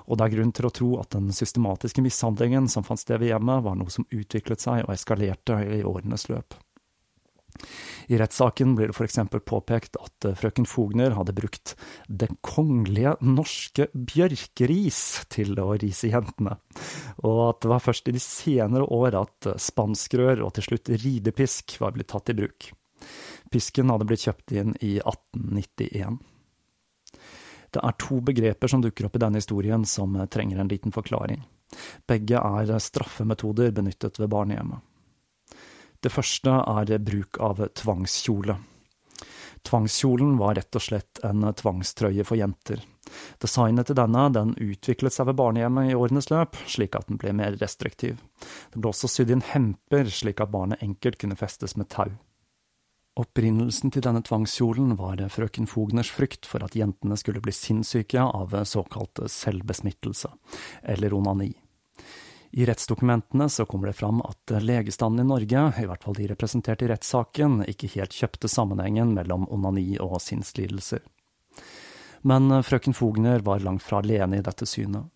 og 0.04 0.18
det 0.18 0.26
er 0.26 0.34
grunn 0.36 0.52
til 0.56 0.68
å 0.68 0.74
tro 0.82 0.90
at 1.00 1.14
den 1.16 1.30
systematiske 1.32 2.04
mishandlingen 2.04 2.68
som 2.72 2.84
fant 2.84 3.00
sted 3.00 3.22
ved 3.22 3.32
hjemmet, 3.32 3.64
var 3.64 3.80
noe 3.80 3.94
som 3.94 4.08
utviklet 4.12 4.64
seg 4.64 4.84
og 4.84 4.92
eskalerte 4.98 5.62
i 5.78 5.80
årenes 5.88 6.28
løp. 6.28 6.58
I 8.08 8.18
rettssaken 8.20 8.76
blir 8.76 8.92
det 8.92 9.04
eksempel 9.04 9.42
påpekt 9.44 9.98
at 10.00 10.28
frøken 10.40 10.68
Fogner 10.70 11.16
hadde 11.18 11.36
brukt 11.36 11.74
Det 12.08 12.30
kongelige 12.46 13.16
norske 13.26 13.88
bjørkeris 13.94 15.02
til 15.34 15.58
å 15.60 15.72
rise 15.80 16.12
jentene, 16.12 16.58
og 17.24 17.42
at 17.50 17.62
det 17.64 17.72
var 17.74 17.84
først 17.84 18.08
i 18.08 18.16
de 18.16 18.24
senere 18.24 18.88
år 18.94 19.18
at 19.20 19.50
spanskrør 19.60 20.46
og 20.46 20.54
til 20.56 20.70
slutt 20.70 20.94
ridepisk 21.04 21.78
var 21.82 21.96
blitt 21.98 22.12
tatt 22.14 22.32
i 22.32 22.38
bruk. 22.38 22.72
Pisken 23.52 23.92
hadde 23.92 24.08
blitt 24.08 24.26
kjøpt 24.28 24.56
inn 24.56 24.74
i 24.84 24.98
1891. 25.00 26.20
Det 27.72 27.84
er 27.84 27.98
to 28.00 28.20
begreper 28.24 28.72
som 28.72 28.84
dukker 28.84 29.08
opp 29.08 29.18
i 29.18 29.22
denne 29.24 29.42
historien 29.42 29.84
som 29.88 30.16
trenger 30.32 30.62
en 30.62 30.72
liten 30.72 30.96
forklaring. 30.96 31.44
Begge 32.08 32.40
er 32.40 32.78
straffemetoder 32.80 33.74
benyttet 33.76 34.20
ved 34.22 34.32
barnehjemmet. 34.32 34.80
Det 36.08 36.14
første 36.16 36.52
er 36.72 37.02
bruk 37.04 37.36
av 37.44 37.58
tvangskjole. 37.76 38.54
Tvangskjolen 39.68 40.38
var 40.40 40.54
rett 40.56 40.78
og 40.80 40.84
slett 40.86 41.20
en 41.28 41.44
tvangstrøye 41.52 42.24
for 42.24 42.40
jenter. 42.40 42.80
Designet 43.44 43.90
til 43.90 43.98
denne 44.00 44.22
den 44.32 44.54
utviklet 44.56 45.12
seg 45.12 45.28
ved 45.28 45.36
barnehjemmet 45.42 45.92
i 45.92 45.98
årenes 46.00 46.30
løp, 46.32 46.56
slik 46.64 46.96
at 46.96 47.10
den 47.12 47.20
ble 47.20 47.34
mer 47.36 47.60
restriktiv. 47.60 48.22
Det 48.72 48.80
ble 48.80 48.94
også 48.94 49.12
sydd 49.12 49.36
inn 49.36 49.44
hemper, 49.50 50.08
slik 50.08 50.40
at 50.40 50.54
barnet 50.56 50.80
enkelt 50.86 51.20
kunne 51.20 51.36
festes 51.36 51.76
med 51.76 51.92
tau. 51.92 52.16
Opprinnelsen 53.20 53.92
til 53.92 54.08
denne 54.08 54.24
tvangskjolen 54.24 54.96
var 54.96 55.20
frøken 55.34 55.68
Fogners 55.68 56.14
frykt 56.14 56.48
for 56.48 56.64
at 56.64 56.80
jentene 56.80 57.20
skulle 57.20 57.44
bli 57.44 57.52
sinnssyke 57.52 58.24
av 58.24 58.56
såkalt 58.64 59.26
selvbesmittelse, 59.28 60.32
eller 60.88 61.20
onani. 61.20 61.52
I 62.52 62.66
rettsdokumentene 62.66 63.50
så 63.50 63.66
kommer 63.66 63.92
det 63.92 63.98
fram 64.00 64.22
at 64.22 64.54
legestanden 64.64 65.26
i 65.26 65.30
Norge, 65.30 65.66
i 65.82 65.86
hvert 65.90 66.04
fall 66.04 66.16
de 66.18 66.30
representerte 66.32 66.86
i 66.86 66.92
rettssaken, 66.92 67.62
ikke 67.68 67.92
helt 67.98 68.16
kjøpte 68.16 68.50
sammenhengen 68.52 69.14
mellom 69.18 69.46
onani 69.54 69.98
og 70.04 70.20
sinnslidelser. 70.24 71.04
Men 72.28 72.50
frøken 72.66 72.96
Fogner 72.98 73.44
var 73.46 73.62
langt 73.64 73.86
fra 73.86 74.02
alene 74.02 74.40
i 74.40 74.46
dette 74.46 74.66
synet. 74.66 75.12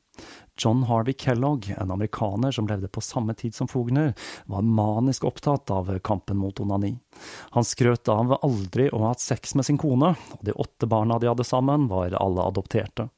John 0.58 0.84
Harvey 0.84 1.14
Kellogg, 1.14 1.76
en 1.78 1.92
amerikaner 1.92 2.52
som 2.52 2.68
levde 2.68 2.88
på 2.88 3.02
samme 3.02 3.34
tid 3.34 3.56
som 3.56 3.68
Fogner, 3.68 4.14
var 4.46 4.62
manisk 4.62 5.24
opptatt 5.24 5.72
av 5.72 5.90
kampen 6.00 6.38
mot 6.38 6.60
onani. 6.60 6.94
Han 7.56 7.66
skrøt 7.66 8.12
av 8.12 8.36
aldri 8.42 8.90
å 8.92 9.02
ha 9.06 9.14
hatt 9.14 9.24
sex 9.24 9.56
med 9.56 9.66
sin 9.66 9.80
kone, 9.82 10.14
og 10.38 10.46
de 10.46 10.54
åtte 10.54 10.90
barna 10.92 11.18
de 11.20 11.32
hadde 11.32 11.48
sammen, 11.48 11.88
var 11.90 12.14
alle 12.14 12.46
adopterte. 12.46 13.10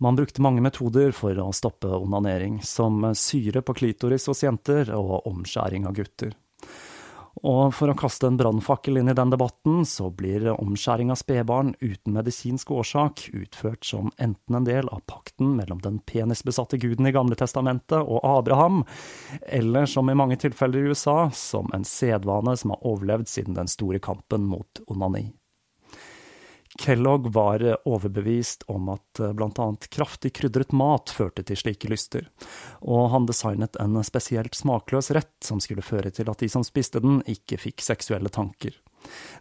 Man 0.00 0.16
brukte 0.16 0.40
mange 0.40 0.62
metoder 0.64 1.12
for 1.12 1.36
å 1.36 1.50
stoppe 1.52 1.90
onanering, 1.92 2.62
som 2.64 3.02
syre 3.12 3.60
på 3.60 3.74
klitoris 3.76 4.30
hos 4.30 4.40
jenter 4.46 4.94
og 4.96 5.26
omskjæring 5.28 5.84
av 5.88 5.98
gutter. 5.98 6.32
Og 7.46 7.70
for 7.72 7.92
å 7.92 7.96
kaste 7.96 8.28
en 8.28 8.36
brannfakkel 8.40 9.00
inn 9.00 9.08
i 9.12 9.16
den 9.16 9.30
debatten, 9.32 9.84
så 9.88 10.10
blir 10.12 10.48
omskjæring 10.52 11.12
av 11.12 11.20
spedbarn 11.20 11.72
uten 11.80 12.16
medisinsk 12.16 12.72
årsak 12.74 13.26
utført 13.32 13.86
som 13.86 14.10
enten 14.20 14.58
en 14.58 14.66
del 14.66 14.90
av 14.92 15.04
pakten 15.08 15.54
mellom 15.56 15.80
den 15.84 16.00
penisbesatte 16.04 16.80
guden 16.80 17.08
i 17.08 17.14
Gamle 17.16 17.38
testamentet 17.38 18.00
og 18.00 18.20
Abraham, 18.26 18.82
eller 19.46 19.88
som 19.88 20.10
i 20.10 20.16
mange 20.16 20.40
tilfeller 20.40 20.80
i 20.80 20.92
USA, 20.92 21.30
som 21.32 21.70
en 21.76 21.86
sedvane 21.86 22.56
som 22.60 22.74
har 22.74 22.88
overlevd 22.92 23.30
siden 23.30 23.56
den 23.56 23.70
store 23.70 24.02
kampen 24.02 24.48
mot 24.50 24.82
onani. 24.88 25.30
Kellogg 26.80 27.26
var 27.34 27.60
overbevist 27.84 28.62
om 28.72 28.88
at 28.94 29.04
bl.a. 29.18 29.32
blant 29.36 29.58
annet 29.60 29.88
kraftig 29.92 30.32
krydret 30.38 30.72
mat 30.72 31.12
førte 31.12 31.44
til 31.44 31.58
slike 31.60 31.90
lyster, 31.92 32.30
og 32.80 33.10
han 33.12 33.28
designet 33.28 33.76
en 33.82 34.00
spesielt 34.06 34.56
smakløs 34.56 35.12
rett 35.12 35.34
som 35.44 35.60
skulle 35.60 35.84
føre 35.84 36.08
til 36.14 36.32
at 36.32 36.40
de 36.40 36.48
som 36.48 36.64
spiste 36.64 37.02
den, 37.04 37.20
ikke 37.28 37.60
fikk 37.60 37.84
seksuelle 37.84 38.32
tanker, 38.32 38.72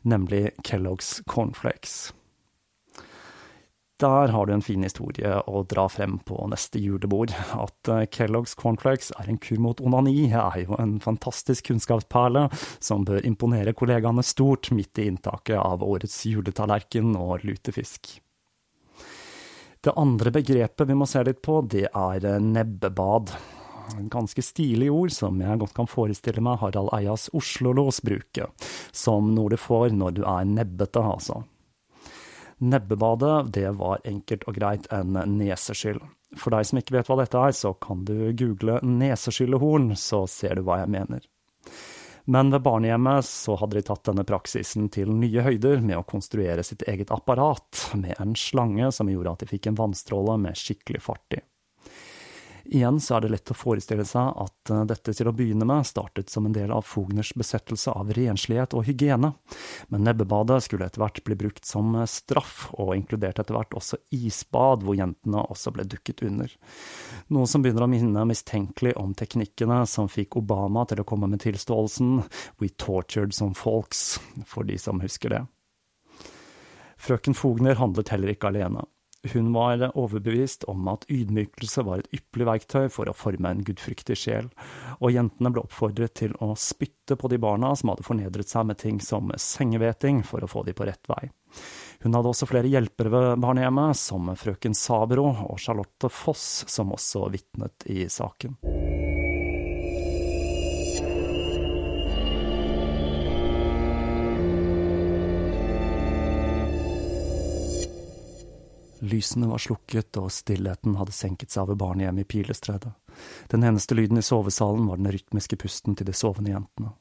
nemlig 0.03 0.49
Kelloggs 0.67 1.21
cornflakes. 1.31 2.09
Der 3.99 4.31
har 4.31 4.45
du 4.45 4.53
en 4.53 4.61
fin 4.63 4.83
historie 4.85 5.41
å 5.43 5.65
dra 5.67 5.83
frem 5.91 6.21
på 6.23 6.37
neste 6.47 6.79
julebord. 6.79 7.33
At 7.51 7.89
eh, 7.91 8.05
Kellogg's 8.07 8.53
cornflakes 8.55 9.11
er 9.19 9.27
en 9.27 9.39
kur 9.43 9.59
mot 9.59 9.81
onani, 9.83 10.29
er 10.31 10.61
jo 10.61 10.77
en 10.79 11.01
fantastisk 11.03 11.67
kunnskapsperle 11.67 12.45
som 12.79 13.03
bør 13.03 13.27
imponere 13.27 13.75
kollegaene 13.75 14.23
stort 14.23 14.71
midt 14.71 15.03
i 15.03 15.09
inntaket 15.11 15.59
av 15.59 15.83
årets 15.83 16.15
juletallerken 16.31 17.11
og 17.19 17.43
lutefisk. 17.43 18.13
Det 19.83 19.97
andre 19.99 20.31
begrepet 20.31 20.87
vi 20.87 20.95
må 20.95 21.07
se 21.07 21.25
litt 21.27 21.43
på, 21.43 21.59
det 21.67 21.89
er 21.91 22.23
eh, 22.23 22.39
nebbebad. 22.39 23.35
En 23.99 24.07
ganske 24.15 24.39
stilig 24.45 24.87
ord 24.95 25.11
som 25.11 25.43
jeg 25.43 25.59
godt 25.59 25.75
kan 25.75 25.91
forestille 25.91 26.39
meg 26.45 26.63
Harald 26.63 26.95
Eias 26.95 27.27
Oslo-lås 27.35 27.99
bruke, 28.07 28.47
som 28.95 29.35
noe 29.35 29.51
du 29.51 29.59
får 29.59 29.91
når 29.91 30.21
du 30.21 30.27
er 30.29 30.47
nebbete, 30.47 31.03
altså. 31.03 31.43
Nebbebadet, 32.59 33.53
det 33.55 33.69
var 33.79 34.01
enkelt 34.07 34.43
og 34.47 34.57
greit 34.59 34.87
en 34.91 35.15
neseskyll. 35.37 36.01
For 36.37 36.53
deg 36.53 36.67
som 36.67 36.79
ikke 36.81 36.97
vet 36.97 37.09
hva 37.09 37.17
dette 37.21 37.41
er, 37.41 37.55
så 37.55 37.73
kan 37.81 38.03
du 38.05 38.31
google 38.37 38.77
neseskyllehorn, 38.85 39.93
så 39.97 40.25
ser 40.29 40.59
du 40.59 40.65
hva 40.67 40.81
jeg 40.83 40.91
mener. 40.93 41.23
Men 42.29 42.51
ved 42.53 42.61
barnehjemmet 42.61 43.25
så 43.25 43.55
hadde 43.57 43.79
de 43.79 43.85
tatt 43.87 44.03
denne 44.05 44.25
praksisen 44.27 44.91
til 44.93 45.09
nye 45.17 45.41
høyder 45.41 45.79
med 45.81 45.97
å 45.97 46.05
konstruere 46.05 46.61
sitt 46.67 46.83
eget 46.85 47.09
apparat 47.15 47.87
med 47.97 48.19
en 48.21 48.35
slange 48.37 48.91
som 48.93 49.09
gjorde 49.09 49.33
at 49.33 49.45
de 49.45 49.49
fikk 49.49 49.71
en 49.71 49.79
vannstråle 49.79 50.35
med 50.43 50.59
skikkelig 50.59 51.01
fart 51.01 51.39
i. 51.39 51.41
Igjen 52.71 52.99
så 53.01 53.15
er 53.15 53.23
det 53.23 53.29
lett 53.33 53.49
å 53.49 53.55
forestille 53.57 54.03
seg 54.05 54.35
at 54.43 54.69
eh, 54.69 54.83
dette 54.91 55.13
til 55.17 55.29
å 55.29 55.33
begynne 55.33 55.65
med 55.65 55.87
startet 55.89 56.29
som 56.29 56.45
en 56.45 56.53
del 56.53 56.69
av 56.69 56.85
Fogners 56.85 57.31
besettelse 57.33 57.89
av 57.97 58.11
renslighet 58.13 58.75
og 58.77 58.85
hygiene, 58.85 59.31
men 59.89 60.05
nebbebadet 60.05 60.59
skulle 60.67 60.85
etter 60.85 61.01
hvert 61.01 61.23
bli 61.25 61.37
brukt 61.39 61.65
som 61.65 61.95
eh, 61.97 62.05
straff, 62.09 62.67
og 62.77 62.93
inkludert 62.93 63.41
etter 63.41 63.57
hvert 63.57 63.73
også 63.79 63.97
isbad, 64.13 64.85
hvor 64.85 64.99
jentene 64.99 65.41
også 65.49 65.73
ble 65.73 65.87
dukket 65.89 66.21
under. 66.29 66.53
Noe 67.33 67.49
som 67.49 67.65
begynner 67.65 67.87
å 67.87 67.89
minne 67.89 68.27
mistenkelig 68.29 68.93
om 69.01 69.17
teknikkene 69.17 69.81
som 69.89 70.11
fikk 70.11 70.37
Obama 70.43 70.85
til 70.85 71.01
å 71.01 71.07
komme 71.09 71.31
med 71.31 71.41
tilståelsen 71.41 72.19
We 72.61 72.69
tortured 72.69 73.33
some 73.33 73.57
folks, 73.57 74.19
for 74.45 74.67
de 74.67 74.77
som 74.77 75.01
husker 75.01 75.33
det. 75.33 75.41
Frøken 76.99 77.33
Fogner 77.33 77.79
handlet 77.79 78.13
heller 78.13 78.35
ikke 78.35 78.53
alene. 78.53 78.85
Hun 79.27 79.49
var 79.51 79.81
overbevist 79.99 80.63
om 80.71 80.87
at 80.87 81.03
ydmykelse 81.11 81.83
var 81.83 81.99
et 81.99 82.13
ypperlig 82.15 82.45
verktøy 82.47 82.85
for 82.93 83.09
å 83.11 83.15
forme 83.17 83.51
en 83.51 83.65
gudfryktig 83.67 84.15
sjel, 84.15 84.47
og 85.03 85.11
jentene 85.11 85.51
ble 85.51 85.65
oppfordret 85.65 86.15
til 86.21 86.35
å 86.39 86.53
spytte 86.55 87.17
på 87.19 87.31
de 87.31 87.41
barna 87.41 87.73
som 87.75 87.91
hadde 87.91 88.07
fornedret 88.07 88.47
seg 88.47 88.69
med 88.69 88.79
ting 88.79 89.01
som 89.03 89.33
sengeveting 89.35 90.23
for 90.23 90.45
å 90.45 90.51
få 90.51 90.63
de 90.63 90.75
på 90.77 90.87
rett 90.87 91.11
vei. 91.11 91.25
Hun 91.99 92.15
hadde 92.15 92.31
også 92.31 92.47
flere 92.47 92.71
hjelpere 92.71 93.11
ved 93.11 93.43
barnehjemmet, 93.43 93.99
som 93.99 94.31
frøken 94.39 94.77
Sabro 94.77 95.27
og 95.49 95.59
Charlotte 95.59 96.07
Foss, 96.13 96.63
som 96.71 96.95
også 96.95 97.27
vitnet 97.33 97.89
i 97.91 98.05
saken. 98.07 98.55
Lysene 109.09 109.49
var 109.49 109.61
slukket, 109.61 110.17
og 110.21 110.31
stillheten 110.33 110.97
hadde 110.99 111.15
senket 111.15 111.53
seg 111.53 111.65
over 111.65 111.79
barnehjemmet 111.79 112.27
i 112.27 112.29
Pilestredet. 112.29 112.93
Den 113.51 113.65
eneste 113.67 113.97
lyden 113.97 114.21
i 114.21 114.25
sovesalen 114.25 114.87
var 114.87 115.01
den 115.01 115.11
rytmiske 115.11 115.57
pusten 115.59 115.97
til 115.97 116.07
de 116.07 116.15
sovende 116.15 116.53
jentene. 116.53 116.93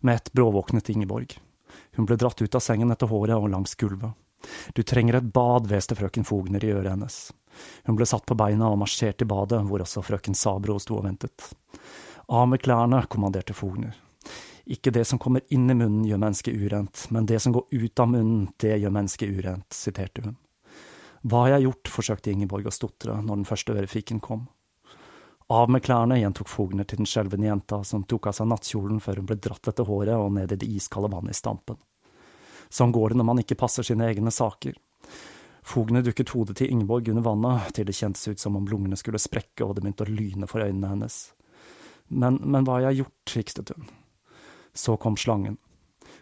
Med 0.00 0.20
ett 0.20 0.32
bråvåknet 0.32 0.90
Ingeborg. 0.92 1.36
Hun 1.96 2.06
ble 2.06 2.16
dratt 2.20 2.42
ut 2.42 2.54
av 2.54 2.62
sengen 2.62 2.92
etter 2.94 3.10
håret 3.10 3.36
og 3.36 3.50
langs 3.50 3.74
gulvet. 3.80 4.14
Du 4.76 4.82
trenger 4.82 5.18
et 5.18 5.32
bad, 5.32 5.68
hveste 5.70 5.96
frøken 5.96 6.26
Fogner 6.28 6.64
i 6.64 6.72
øret 6.74 6.92
hennes. 6.92 7.18
Hun 7.88 7.96
ble 7.96 8.06
satt 8.08 8.26
på 8.28 8.36
beina 8.36 8.68
og 8.70 8.80
marsjert 8.82 9.22
i 9.24 9.28
badet, 9.28 9.62
hvor 9.68 9.84
også 9.84 10.04
frøken 10.04 10.36
Sabro 10.36 10.76
sto 10.82 10.98
og 10.98 11.06
ventet. 11.06 11.52
Av 12.28 12.48
med 12.48 12.62
klærne, 12.64 13.04
kommanderte 13.08 13.56
Fogner. 13.56 13.96
Ikke 14.64 14.92
det 14.92 15.04
som 15.04 15.20
kommer 15.20 15.44
inn 15.52 15.68
i 15.68 15.76
munnen 15.76 16.06
gjør 16.08 16.20
mennesket 16.22 16.56
urent, 16.56 17.06
men 17.12 17.26
det 17.28 17.40
som 17.44 17.52
går 17.52 17.66
ut 17.70 18.00
av 18.00 18.08
munnen, 18.08 18.46
det 18.60 18.78
gjør 18.80 18.94
mennesket 18.96 19.36
urent, 19.36 19.68
siterte 19.76 20.24
hun. 20.24 20.36
Hva 21.24 21.46
har 21.46 21.54
jeg 21.54 21.64
gjort, 21.68 21.88
forsøkte 21.88 22.32
Ingeborg 22.34 22.68
å 22.68 22.74
stotre 22.74 23.16
når 23.22 23.40
den 23.40 23.48
første 23.48 23.72
ørefiken 23.72 24.20
kom. 24.20 24.44
Av 25.52 25.70
med 25.72 25.84
klærne, 25.84 26.18
gjentok 26.20 26.48
Fogner 26.48 26.84
til 26.88 27.00
den 27.00 27.08
skjelvende 27.08 27.48
jenta, 27.48 27.82
som 27.84 28.04
tok 28.08 28.28
av 28.28 28.36
seg 28.36 28.48
nattkjolen 28.48 29.00
før 29.00 29.20
hun 29.20 29.28
ble 29.28 29.36
dratt 29.40 29.68
etter 29.68 29.88
håret 29.88 30.16
og 30.16 30.32
ned 30.36 30.52
i 30.52 30.58
det 30.60 30.68
iskalde 30.68 31.12
vannet 31.12 31.36
i 31.36 31.38
stampen. 31.38 31.80
Sånn 32.72 32.92
går 32.92 33.12
det 33.12 33.20
når 33.20 33.28
man 33.28 33.40
ikke 33.40 33.58
passer 33.60 33.86
sine 33.86 34.08
egne 34.08 34.32
saker. 34.32 34.76
Fogner 35.64 36.04
dukket 36.04 36.32
hodet 36.36 36.58
til 36.60 36.72
Ingeborg 36.72 37.08
under 37.08 37.24
vannet, 37.24 37.72
til 37.76 37.88
det 37.88 37.96
kjentes 37.96 38.28
ut 38.28 38.40
som 38.40 38.56
om 38.60 38.68
lungene 38.68 38.96
skulle 39.00 39.20
sprekke 39.20 39.64
og 39.64 39.76
det 39.76 39.84
begynte 39.84 40.04
å 40.04 40.12
lyne 40.12 40.48
for 40.50 40.64
øynene 40.64 40.92
hennes. 40.92 41.18
Men, 42.08 42.36
men 42.44 42.68
hva 42.68 42.78
har 42.78 42.90
jeg 42.90 43.04
gjort, 43.04 43.36
hikstet 43.36 43.72
hun. 43.72 43.88
Så 44.76 44.98
kom 45.00 45.16
slangen. 45.16 45.56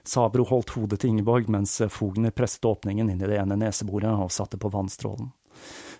Sabro 0.04 0.44
holdt 0.48 0.74
hodet 0.74 1.00
til 1.02 1.12
Ingeborg 1.12 1.48
mens 1.52 1.76
Fogner 1.94 2.34
presset 2.34 2.66
åpningen 2.66 3.10
inn 3.12 3.22
i 3.22 3.28
det 3.28 3.38
ene 3.38 3.58
neseboret 3.60 4.10
og 4.10 4.32
satte 4.34 4.58
på 4.58 4.70
vannstrålen. 4.72 5.30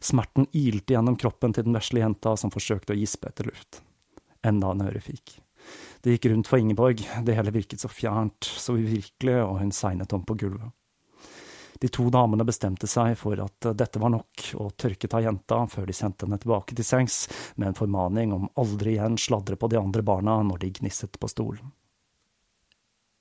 Smerten 0.03 0.49
ilte 0.59 0.97
gjennom 0.97 1.17
kroppen 1.17 1.55
til 1.55 1.69
den 1.69 1.77
vesle 1.77 2.03
jenta 2.03 2.35
som 2.37 2.51
forsøkte 2.51 2.97
å 2.97 2.99
gispe 2.99 3.31
etter 3.31 3.47
luft. 3.47 3.83
Enda 4.43 4.73
en 4.73 4.87
ørefik. 4.89 5.39
Det 6.03 6.17
gikk 6.17 6.33
rundt 6.33 6.49
for 6.51 6.59
Ingeborg, 6.59 7.03
det 7.23 7.37
hele 7.39 7.55
virket 7.55 7.81
så 7.81 7.91
fjernt, 7.91 8.43
så 8.43 8.75
uvirkelig, 8.75 9.37
og 9.45 9.61
hun 9.61 9.71
segnet 9.71 10.13
om 10.17 10.25
på 10.27 10.35
gulvet. 10.41 10.73
De 11.83 11.89
to 11.91 12.09
damene 12.15 12.47
bestemte 12.47 12.87
seg 12.87 13.17
for 13.19 13.38
at 13.43 13.71
dette 13.79 13.99
var 14.03 14.12
nok, 14.15 14.43
og 14.62 14.75
tørket 14.79 15.15
av 15.19 15.23
jenta 15.25 15.61
før 15.71 15.87
de 15.87 15.95
sendte 15.99 16.27
henne 16.27 16.38
tilbake 16.43 16.77
til 16.79 16.87
sengs 16.87 17.25
med 17.57 17.73
en 17.73 17.79
formaning 17.79 18.35
om 18.35 18.51
aldri 18.59 18.97
igjen 18.97 19.19
sladre 19.19 19.59
på 19.59 19.71
de 19.71 19.81
andre 19.81 20.03
barna 20.07 20.41
når 20.47 20.62
de 20.62 20.71
gnisset 20.79 21.19
på 21.19 21.31
stolen. 21.31 21.73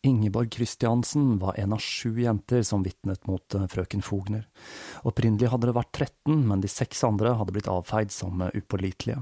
Ingeborg 0.04 0.54
Christiansen 0.54 1.36
var 1.40 1.60
en 1.62 1.74
av 1.74 1.82
sju 1.82 2.22
jenter 2.22 2.64
som 2.66 2.84
vitnet 2.84 3.28
mot 3.30 3.56
eh, 3.56 3.68
frøken 3.70 4.02
Fogner. 4.02 4.48
Opprinnelig 5.06 5.52
hadde 5.54 5.70
det 5.70 5.78
vært 5.78 5.94
13, 5.94 6.40
men 6.50 6.64
de 6.64 6.72
seks 6.72 7.04
andre 7.06 7.36
hadde 7.38 7.54
blitt 7.54 7.70
avfeid 7.70 8.14
som 8.14 8.42
eh, 8.42 8.56
upålitelige. 8.58 9.22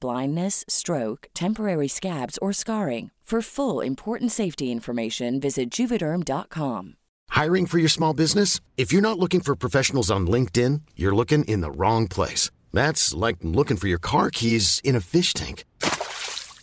blindness, 0.00 0.64
stroke, 0.68 1.28
temporary 1.34 1.88
scabs, 1.88 2.38
or 2.38 2.52
scarring. 2.52 3.10
For 3.26 3.42
full 3.42 3.80
important 3.80 4.30
safety 4.30 4.70
information, 4.70 5.40
visit 5.40 5.68
juvederm.com. 5.68 6.94
Hiring 7.28 7.66
for 7.66 7.78
your 7.78 7.88
small 7.88 8.14
business? 8.14 8.60
If 8.76 8.92
you're 8.92 9.02
not 9.02 9.18
looking 9.18 9.40
for 9.40 9.56
professionals 9.56 10.12
on 10.12 10.28
LinkedIn, 10.28 10.82
you're 10.94 11.14
looking 11.14 11.42
in 11.44 11.60
the 11.62 11.72
wrong 11.72 12.06
place. 12.06 12.52
That's 12.72 13.12
like 13.12 13.38
looking 13.42 13.76
for 13.76 13.88
your 13.88 13.98
car 13.98 14.30
keys 14.30 14.80
in 14.84 14.94
a 14.94 15.00
fish 15.00 15.34
tank. 15.34 15.64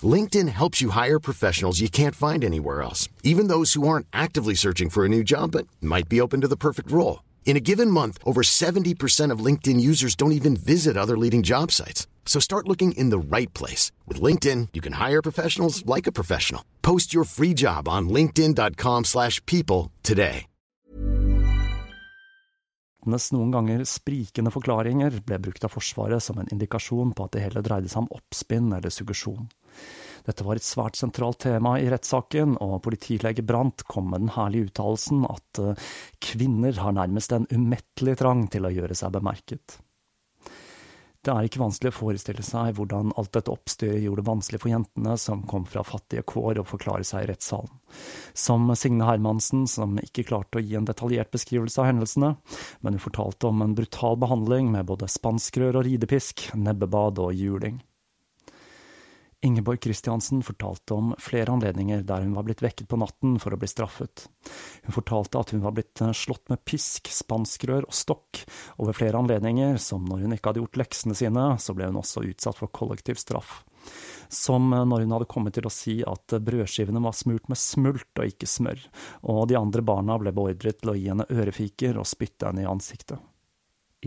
LinkedIn 0.01 0.47
helps 0.47 0.79
you 0.79 0.91
hire 0.91 1.19
professionals 1.19 1.81
you 1.81 1.89
can't 1.89 2.15
find 2.15 2.45
anywhere 2.45 2.81
else, 2.81 3.09
even 3.23 3.49
those 3.49 3.73
who 3.73 3.85
aren't 3.85 4.07
actively 4.13 4.55
searching 4.55 4.89
for 4.89 5.03
a 5.03 5.09
new 5.09 5.23
job 5.23 5.51
but 5.51 5.67
might 5.81 6.07
be 6.07 6.21
open 6.21 6.39
to 6.39 6.47
the 6.47 6.57
perfect 6.57 6.89
role. 6.91 7.23
In 7.45 7.57
a 7.57 7.65
given 7.69 7.91
month, 7.91 8.19
over 8.25 8.41
70% 8.41 9.31
of 9.31 9.45
LinkedIn 9.45 9.81
users 9.81 10.15
don't 10.15 10.31
even 10.31 10.55
visit 10.55 10.95
other 10.95 11.17
leading 11.17 11.43
job 11.43 11.73
sites. 11.73 12.07
So 12.25 12.39
start 12.41 12.67
looking 12.67 12.93
in 12.93 13.11
the 13.11 13.19
right 13.19 13.53
place. 13.53 13.91
With 14.07 14.19
LinkedIn, 14.19 14.69
you 14.73 14.81
can 14.81 14.93
hire 14.93 15.21
professionals 15.21 15.85
like 15.85 16.07
a 16.07 16.11
professional. 16.11 16.63
Post 16.81 17.13
your 17.13 17.25
free 17.25 17.53
job 17.53 17.87
on 17.87 18.09
linkedin.com 18.09 19.03
slash 19.03 19.39
people 19.45 19.91
today. 20.01 20.47
Noen 23.03 23.51
ganger 23.51 23.83
sprikende 23.83 24.51
forklaringer 24.53 25.19
ble 25.27 25.39
brukt 25.43 25.65
av 25.67 25.73
Forsvaret 25.73 26.23
som 26.23 26.39
en 26.39 26.47
indikasjon 26.53 27.11
på 27.11 27.25
at 27.25 27.35
det 27.35 27.43
hele 27.43 27.63
dreide 27.65 27.91
seg 27.91 28.05
om 28.05 28.13
oppspinn 28.15 28.71
eller 28.71 28.93
suggesjon. 28.93 29.49
Dette 30.23 30.45
var 30.47 30.55
et 30.55 30.63
svært 30.63 30.95
sentralt 30.95 31.41
tema 31.43 31.75
i 31.83 31.89
rettssaken, 31.91 32.55
og 32.63 32.79
politilege 32.85 33.43
Brandt 33.43 33.83
kom 33.91 34.07
med 34.13 34.23
den 34.23 34.35
herlige 34.37 34.69
uttalelsen 34.69 35.25
at 35.27 35.59
eh, 35.59 35.89
kvinner 36.23 36.79
har 36.79 36.95
nærmest 36.95 37.35
en 37.35 37.49
umettelig 37.51 38.15
trang 38.21 38.45
til 38.53 38.69
å 38.69 38.71
gjøre 38.71 38.95
seg 38.95 39.11
bemerket. 39.17 39.81
Det 41.23 41.31
er 41.31 41.45
ikke 41.47 41.61
vanskelig 41.61 41.93
å 41.93 41.95
forestille 41.95 42.43
seg 42.43 42.73
hvordan 42.75 43.13
alt 43.15 43.31
dette 43.35 43.51
oppstyret 43.53 44.01
gjorde 44.03 44.19
det 44.19 44.27
vanskelig 44.27 44.59
for 44.59 44.71
jentene 44.73 45.13
som 45.21 45.45
kom 45.47 45.63
fra 45.63 45.85
fattige 45.87 46.25
kår 46.27 46.59
å 46.59 46.65
forklare 46.67 47.05
seg 47.07 47.23
i 47.23 47.29
rettssalen. 47.31 47.71
Som 48.35 48.67
Signe 48.75 49.07
Hermansen, 49.07 49.63
som 49.71 49.95
ikke 50.01 50.25
klarte 50.27 50.59
å 50.59 50.65
gi 50.65 50.75
en 50.75 50.89
detaljert 50.89 51.31
beskrivelse 51.31 51.79
av 51.79 51.87
hendelsene, 51.87 52.33
men 52.83 52.97
hun 52.97 53.05
fortalte 53.05 53.47
om 53.47 53.63
en 53.63 53.77
brutal 53.77 54.19
behandling 54.19 54.73
med 54.75 54.89
både 54.91 55.07
spanskrør 55.07 55.79
og 55.79 55.87
ridepisk, 55.87 56.49
nebbebad 56.59 57.23
og 57.23 57.31
juling. 57.39 57.79
Ingeborg 59.43 59.83
Christiansen 59.83 60.39
fortalte 60.43 60.95
om 60.95 61.09
flere 61.19 61.51
anledninger 61.51 62.05
der 62.07 62.23
hun 62.23 62.35
var 62.37 62.45
blitt 62.47 62.61
vekket 62.63 62.87
på 62.87 62.95
natten 63.01 63.35
for 63.43 63.51
å 63.51 63.57
bli 63.59 63.67
straffet. 63.67 64.29
Hun 64.85 64.95
fortalte 64.95 65.41
at 65.41 65.51
hun 65.51 65.65
var 65.65 65.75
blitt 65.75 65.99
slått 66.15 66.47
med 66.47 66.63
pisk, 66.63 67.11
spanskrør 67.11 67.89
og 67.89 67.97
stokk 67.97 68.39
over 68.79 68.95
flere 68.95 69.19
anledninger, 69.19 69.75
som 69.83 70.07
når 70.07 70.23
hun 70.23 70.37
ikke 70.37 70.53
hadde 70.53 70.63
gjort 70.63 70.79
leksene 70.79 71.17
sine, 71.19 71.45
så 71.59 71.75
ble 71.75 71.91
hun 71.91 71.99
også 71.99 72.23
utsatt 72.29 72.61
for 72.61 72.71
kollektiv 72.71 73.19
straff. 73.19 73.65
Som 74.31 74.71
når 74.71 75.03
hun 75.03 75.17
hadde 75.17 75.29
kommet 75.35 75.59
til 75.59 75.67
å 75.67 75.75
si 75.75 75.97
at 76.07 76.39
brødskivene 76.39 77.03
var 77.03 77.19
smurt 77.19 77.51
med 77.51 77.59
smult 77.59 78.23
og 78.23 78.31
ikke 78.31 78.47
smør, 78.47 78.87
og 79.27 79.43
de 79.51 79.59
andre 79.59 79.83
barna 79.83 80.17
ble 80.23 80.31
beordret 80.31 80.79
til 80.79 80.95
å 80.95 80.97
gi 80.97 81.11
henne 81.11 81.27
ørefiker 81.27 81.99
og 81.99 82.07
spytte 82.07 82.47
henne 82.47 82.63
i 82.63 82.71
ansiktet. 82.71 83.19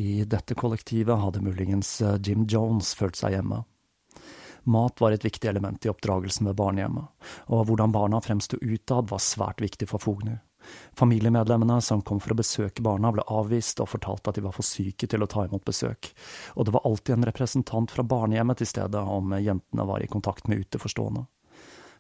I 0.01 0.25
dette 0.25 0.57
kollektivet 0.57 1.21
hadde 1.21 1.45
muligens 1.45 1.99
Jim 2.25 2.49
Jones 2.49 2.97
følt 2.97 3.21
seg 3.21 3.37
hjemme. 3.37 3.67
Mat 4.67 5.01
var 5.01 5.15
et 5.15 5.25
viktig 5.25 5.47
element 5.49 5.87
i 5.87 5.91
oppdragelsen 5.93 6.49
ved 6.49 6.57
barnehjemmet, 6.59 7.31
og 7.55 7.69
hvordan 7.69 7.95
barna 7.95 8.19
fremsto 8.23 8.59
utad 8.59 9.07
var 9.13 9.23
svært 9.23 9.63
viktig 9.63 9.87
for 9.91 10.03
Fogner. 10.03 10.41
Familiemedlemmene 10.99 11.79
som 11.85 12.03
kom 12.03 12.19
for 12.19 12.35
å 12.35 12.39
besøke 12.41 12.83
barna, 12.83 13.13
ble 13.15 13.23
avvist 13.31 13.79
og 13.83 13.93
fortalte 13.93 14.33
at 14.33 14.41
de 14.41 14.43
var 14.43 14.57
for 14.57 14.67
syke 14.67 15.07
til 15.07 15.23
å 15.23 15.31
ta 15.31 15.45
imot 15.47 15.63
besøk, 15.67 16.11
og 16.59 16.67
det 16.67 16.75
var 16.75 16.87
alltid 16.89 17.15
en 17.15 17.29
representant 17.31 17.95
fra 17.95 18.03
barnehjemmet 18.03 18.59
til 18.59 18.71
stede 18.73 18.99
om 18.99 19.37
jentene 19.39 19.87
var 19.87 20.03
i 20.03 20.11
kontakt 20.11 20.51
med 20.51 20.67
uteforstående. 20.67 21.27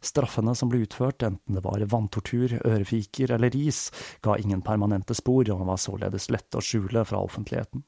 Straffene 0.02 0.54
som 0.54 0.70
ble 0.70 0.82
utført, 0.84 1.22
enten 1.22 1.56
det 1.56 1.62
var 1.64 1.82
vanntortur, 1.90 2.58
ørefiker 2.66 3.32
eller 3.38 3.54
ris, 3.54 3.88
ga 4.22 4.36
ingen 4.38 4.62
permanente 4.62 5.14
spor 5.16 5.48
og 5.54 5.66
var 5.70 5.80
således 5.80 6.30
lette 6.34 6.58
å 6.58 6.64
skjule 6.64 7.06
fra 7.06 7.22
offentligheten. 7.22 7.86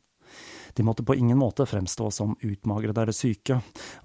De 0.79 0.85
måtte 0.87 1.03
på 1.03 1.15
ingen 1.19 1.39
måte 1.39 1.67
fremstå 1.67 2.11
som 2.15 2.37
utmagrede 2.39 3.03
eller 3.03 3.17
syke, 3.17 3.57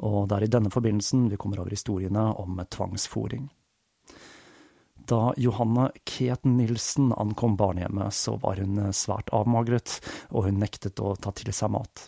og 0.02 0.24
det 0.30 0.40
er 0.40 0.46
i 0.48 0.54
denne 0.56 0.72
forbindelsen 0.74 1.28
vi 1.30 1.38
kommer 1.38 1.62
over 1.62 1.70
historiene 1.70 2.32
om 2.42 2.58
tvangsfòring. 2.66 3.44
Da 5.06 5.36
Johanne 5.38 5.92
Ket 6.10 6.48
Nilsen 6.50 7.12
ankom 7.14 7.60
barnehjemmet, 7.60 8.18
så 8.18 8.40
var 8.42 8.58
hun 8.58 8.82
svært 8.90 9.30
avmagret, 9.30 10.00
og 10.34 10.48
hun 10.48 10.58
nektet 10.64 10.98
å 10.98 11.14
ta 11.14 11.30
til 11.38 11.54
seg 11.54 11.76
mat. 11.76 12.08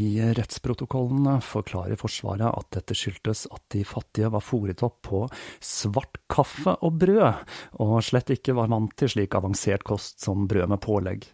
I 0.00 0.08
rettsprotokollene 0.36 1.36
forklarer 1.44 2.00
Forsvaret 2.00 2.48
at 2.48 2.72
dette 2.72 2.96
skyldtes 2.96 3.46
at 3.52 3.66
de 3.72 3.84
fattige 3.88 4.32
var 4.32 4.44
fòret 4.44 4.80
opp 4.86 5.02
på 5.10 5.26
svart 5.60 6.22
kaffe 6.32 6.78
og 6.80 6.96
brød, 7.04 7.44
og 7.84 7.98
slett 8.04 8.32
ikke 8.32 8.56
var 8.56 8.72
vant 8.72 8.96
til 8.96 9.12
slik 9.12 9.36
avansert 9.36 9.84
kost 9.84 10.24
som 10.24 10.48
brød 10.48 10.72
med 10.72 10.80
pålegg. 10.84 11.28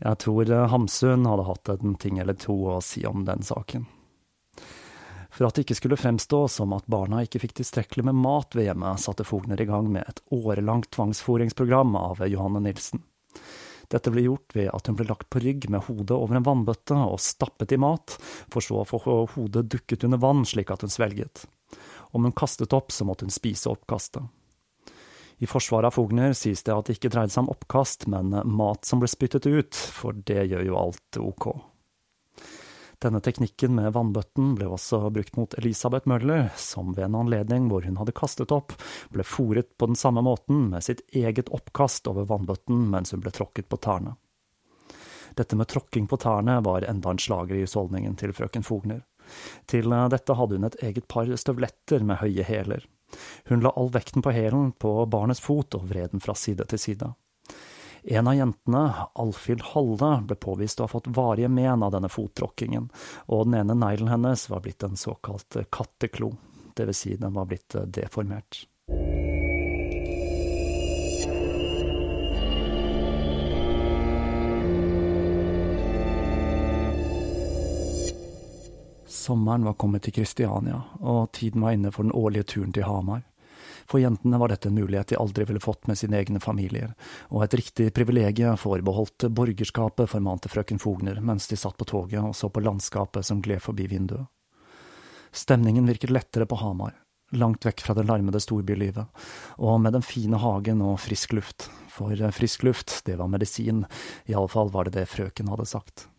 Jeg 0.00 0.20
tror 0.24 0.50
eh, 0.50 0.68
Hamsun 0.72 1.26
hadde 1.28 1.46
hatt 1.48 1.72
en 1.74 1.98
ting 2.00 2.18
eller 2.22 2.38
to 2.38 2.56
å 2.74 2.80
si 2.84 3.04
om 3.06 3.26
den 3.28 3.44
saken. 3.46 3.86
For 5.34 5.48
at 5.48 5.56
det 5.56 5.64
ikke 5.64 5.78
skulle 5.80 5.98
fremstå 5.98 6.44
som 6.52 6.74
at 6.76 6.86
barna 6.90 7.24
ikke 7.24 7.40
fikk 7.42 7.56
tilstrekkelig 7.58 8.04
med 8.06 8.20
mat 8.22 8.54
ved 8.54 8.68
hjemmet, 8.68 9.02
satte 9.02 9.26
Fogner 9.26 9.60
i 9.60 9.66
gang 9.66 9.88
med 9.90 10.06
et 10.06 10.22
årelangt 10.34 10.92
tvangsforingsprogram 10.94 11.96
av 11.98 12.22
Johanne 12.30 12.62
Nilsen. 12.62 13.02
Dette 13.90 14.12
ble 14.14 14.24
gjort 14.24 14.54
ved 14.56 14.70
at 14.72 14.86
hun 14.88 14.96
ble 14.98 15.08
lagt 15.08 15.26
på 15.30 15.42
rygg 15.42 15.66
med 15.70 15.84
hodet 15.88 16.14
over 16.14 16.38
en 16.38 16.46
vannbøtte 16.46 16.96
og 16.96 17.18
stappet 17.22 17.74
i 17.74 17.80
mat, 17.82 18.14
for 18.50 18.64
så 18.64 18.80
å 18.80 18.86
få 18.88 19.00
hodet 19.34 19.66
dukket 19.74 20.06
under 20.06 20.22
vann 20.22 20.46
slik 20.48 20.70
at 20.72 20.86
hun 20.86 20.92
svelget. 20.92 21.44
Om 22.14 22.28
hun 22.28 22.36
kastet 22.36 22.72
opp, 22.72 22.94
så 22.94 23.04
måtte 23.06 23.26
hun 23.26 23.34
spise 23.34 23.72
oppkastet. 23.72 24.22
I 25.42 25.48
forsvaret 25.50 25.90
av 25.90 25.96
Fogner 25.96 26.34
sies 26.36 26.62
det 26.62 26.74
at 26.74 26.88
det 26.88 26.98
ikke 26.98 27.10
dreide 27.14 27.34
seg 27.34 27.44
om 27.44 27.52
oppkast, 27.54 28.06
men 28.10 28.34
mat 28.46 28.86
som 28.86 29.02
ble 29.02 29.10
spyttet 29.10 29.46
ut, 29.46 29.74
for 29.74 30.14
det 30.14 30.46
gjør 30.52 30.66
jo 30.68 30.80
alt 30.80 31.18
ok. 31.20 31.48
Denne 33.04 33.20
teknikken 33.20 33.74
med 33.76 33.92
vannbøtten 33.92 34.54
ble 34.56 34.68
også 34.72 35.10
brukt 35.12 35.34
mot 35.36 35.54
Elisabeth 35.58 36.08
Møller, 36.08 36.46
som 36.56 36.94
ved 36.96 37.08
en 37.08 37.18
anledning 37.18 37.66
hvor 37.68 37.84
hun 37.84 37.98
hadde 38.00 38.14
kastet 38.16 38.54
opp, 38.54 38.72
ble 39.12 39.26
fòret 39.26 39.74
på 39.76 39.90
den 39.90 39.98
samme 39.98 40.22
måten 40.24 40.70
med 40.70 40.86
sitt 40.86 41.02
eget 41.12 41.50
oppkast 41.52 42.08
over 42.08 42.28
vannbøtten 42.30 42.86
mens 42.94 43.12
hun 43.12 43.20
ble 43.24 43.34
tråkket 43.34 43.68
på 43.68 43.80
tærne. 43.84 44.14
Dette 45.34 45.58
med 45.58 45.68
tråkking 45.68 46.06
på 46.08 46.16
tærne 46.22 46.60
var 46.64 46.86
enda 46.88 47.10
en 47.10 47.20
slager 47.20 47.58
i 47.58 47.64
husholdningen 47.66 48.16
til 48.16 48.32
frøken 48.32 48.64
Fogner. 48.64 49.02
Til 49.66 49.90
dette 50.12 50.36
hadde 50.38 50.56
hun 50.56 50.68
et 50.68 50.80
eget 50.84 51.08
par 51.10 51.28
støvletter 51.28 52.04
med 52.06 52.22
høye 52.22 52.46
hæler. 52.46 52.86
Hun 53.50 53.64
la 53.64 53.72
all 53.76 53.90
vekten 53.94 54.24
på 54.24 54.32
hælen 54.34 54.72
på 54.78 54.96
barnets 55.10 55.42
fot 55.44 55.76
og 55.78 55.88
vred 55.90 56.14
den 56.14 56.24
fra 56.24 56.36
side 56.38 56.66
til 56.70 56.80
side. 56.80 57.12
En 58.04 58.28
av 58.28 58.36
jentene, 58.36 58.82
Alfhild 59.16 59.62
Halle, 59.72 60.10
ble 60.28 60.36
påvist 60.36 60.80
å 60.80 60.84
ha 60.84 60.92
fått 60.92 61.08
varige 61.16 61.48
men 61.48 61.82
av 61.86 61.94
denne 61.94 62.10
fottråkkingen, 62.12 62.90
og 63.32 63.46
den 63.46 63.62
ene 63.62 63.78
neglen 63.80 64.12
hennes 64.12 64.44
var 64.52 64.60
blitt 64.66 64.84
en 64.84 65.00
såkalt 65.00 65.56
katteklo, 65.72 66.34
vil 66.76 66.92
si 66.94 67.16
den 67.16 67.32
var 67.32 67.48
blitt 67.48 67.78
deformert. 67.96 68.66
Sommeren 79.24 79.64
var 79.64 79.72
kommet 79.80 80.02
til 80.04 80.12
Kristiania, 80.12 80.82
og 81.00 81.30
tiden 81.32 81.62
var 81.64 81.72
inne 81.72 81.88
for 81.94 82.04
den 82.04 82.12
årlige 82.12 82.44
turen 82.52 82.74
til 82.76 82.84
Hamar. 82.84 83.22
For 83.88 84.02
jentene 84.02 84.36
var 84.40 84.52
dette 84.52 84.68
en 84.68 84.76
mulighet 84.76 85.14
de 85.14 85.16
aldri 85.20 85.46
ville 85.48 85.62
fått 85.64 85.88
med 85.88 85.96
sine 85.96 86.18
egne 86.18 86.42
familier, 86.44 86.92
og 87.32 87.46
et 87.46 87.56
riktig 87.56 87.86
privilegium 87.96 88.58
forbeholdt 88.60 89.30
borgerskapet, 89.32 90.10
formante 90.12 90.52
frøken 90.52 90.82
Fogner 90.82 91.22
mens 91.24 91.48
de 91.48 91.56
satt 91.56 91.78
på 91.80 91.88
toget 91.88 92.20
og 92.20 92.36
så 92.36 92.52
på 92.52 92.60
landskapet 92.66 93.24
som 93.24 93.40
gled 93.40 93.64
forbi 93.64 93.88
vinduet. 93.94 94.28
Stemningen 95.32 95.88
virket 95.88 96.12
lettere 96.12 96.44
på 96.46 96.60
Hamar, 96.60 96.92
langt 97.32 97.64
vekk 97.64 97.80
fra 97.80 97.96
det 97.96 98.04
larmede 98.10 98.44
storbylivet, 98.44 99.24
og 99.56 99.80
med 99.80 99.96
den 99.96 100.04
fine 100.04 100.36
hagen 100.36 100.84
og 100.84 100.98
frisk 101.00 101.32
luft, 101.32 101.70
for 101.88 102.12
frisk 102.36 102.68
luft, 102.68 103.00
det 103.08 103.16
var 103.16 103.32
medisin, 103.32 103.86
i 104.28 104.36
alle 104.36 104.52
fall 104.52 104.68
var 104.74 104.84
det 104.90 104.98
det 105.00 105.12
frøken 105.16 105.48
hadde 105.48 105.72
sagt 105.72 106.10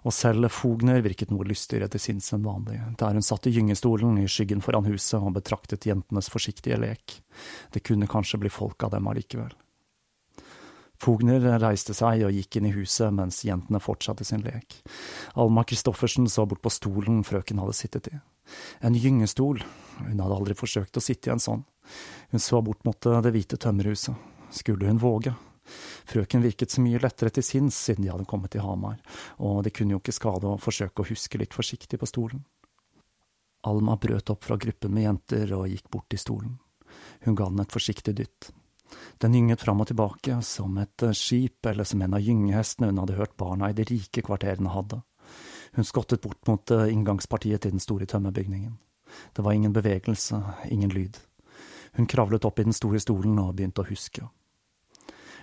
og 0.00 0.14
selv 0.16 0.48
Fogner 0.52 1.02
virket 1.04 1.32
noe 1.32 1.44
lystigere 1.48 1.88
til 1.92 2.02
sinns 2.02 2.30
enn 2.36 2.44
vanlig, 2.46 2.78
der 3.00 3.16
hun 3.16 3.24
satt 3.24 3.48
i 3.48 3.54
gyngestolen 3.54 4.18
i 4.22 4.28
skyggen 4.30 4.62
foran 4.64 4.88
huset 4.88 5.20
og 5.20 5.34
betraktet 5.36 5.88
jentenes 5.88 6.30
forsiktige 6.32 6.78
lek. 6.80 7.18
Det 7.74 7.84
kunne 7.84 8.08
kanskje 8.10 8.40
bli 8.40 8.52
folk 8.52 8.86
av 8.86 8.94
dem 8.94 9.10
allikevel. 9.10 9.52
Fogner 11.00 11.40
reiste 11.62 11.94
seg 11.96 12.26
og 12.26 12.34
gikk 12.36 12.58
inn 12.58 12.68
i 12.68 12.74
huset 12.74 13.12
mens 13.16 13.40
jentene 13.46 13.80
fortsatte 13.80 14.24
sin 14.28 14.42
lek. 14.44 14.82
Alma 15.40 15.64
Christoffersen 15.64 16.28
så 16.28 16.44
bort 16.48 16.60
på 16.60 16.72
stolen 16.72 17.22
frøken 17.24 17.60
hadde 17.62 17.76
sittet 17.76 18.10
i. 18.12 18.18
En 18.84 18.96
gyngestol, 18.96 19.62
hun 20.00 20.20
hadde 20.20 20.36
aldri 20.36 20.56
forsøkt 20.58 21.00
å 21.00 21.04
sitte 21.04 21.30
i 21.30 21.32
en 21.32 21.40
sånn. 21.40 21.64
Hun 22.32 22.42
så 22.42 22.60
bort 22.64 22.84
mot 22.84 23.00
det 23.00 23.32
hvite 23.32 23.56
tømmerhuset. 23.60 24.28
Skulle 24.52 24.90
hun 24.90 25.00
våge? 25.00 25.32
Frøken 26.10 26.42
virket 26.44 26.72
så 26.72 26.82
mye 26.84 27.00
lettere 27.02 27.32
til 27.34 27.46
sinns 27.46 27.78
siden 27.88 28.06
de 28.06 28.12
hadde 28.12 28.28
kommet 28.30 28.54
til 28.54 28.64
Hamar, 28.64 28.98
og 29.38 29.62
det 29.66 29.74
kunne 29.76 29.96
jo 29.96 30.00
ikke 30.02 30.16
skade 30.16 30.48
å 30.48 30.60
forsøke 30.60 31.02
å 31.02 31.10
huske 31.10 31.40
litt 31.40 31.56
forsiktig 31.56 32.00
på 32.00 32.08
stolen. 32.08 32.42
Alma 33.68 33.96
brøt 34.00 34.32
opp 34.32 34.46
fra 34.46 34.56
gruppen 34.56 34.94
med 34.94 35.04
jenter 35.04 35.52
og 35.56 35.68
gikk 35.68 35.90
bort 35.92 36.08
til 36.08 36.22
stolen. 36.22 36.56
Hun 37.26 37.36
ga 37.36 37.50
den 37.50 37.60
et 37.60 37.74
forsiktig 37.74 38.16
dytt. 38.16 38.50
Den 39.22 39.36
gynget 39.36 39.60
fram 39.62 39.82
og 39.82 39.90
tilbake, 39.90 40.40
som 40.42 40.78
et 40.80 41.04
skip 41.14 41.66
eller 41.68 41.86
som 41.86 42.02
en 42.02 42.16
av 42.16 42.24
gyngehestene 42.24 42.90
hun 42.90 43.02
hadde 43.02 43.18
hørt 43.20 43.36
barna 43.38 43.70
i 43.70 43.76
de 43.76 43.86
rike 43.86 44.24
kvarterene 44.26 44.72
hadde. 44.74 45.02
Hun 45.76 45.86
skottet 45.86 46.24
bort 46.24 46.40
mot 46.48 46.72
inngangspartiet 46.72 47.62
til 47.62 47.76
den 47.76 47.84
store 47.84 48.08
tømmerbygningen. 48.10 48.78
Det 49.36 49.44
var 49.44 49.52
ingen 49.52 49.74
bevegelse, 49.76 50.40
ingen 50.70 50.90
lyd. 50.90 51.18
Hun 51.92 52.06
kravlet 52.06 52.44
opp 52.44 52.58
i 52.58 52.66
den 52.66 52.74
store 52.74 53.00
stolen 53.02 53.38
og 53.42 53.54
begynte 53.58 53.84
å 53.84 53.90
huske. 53.90 54.26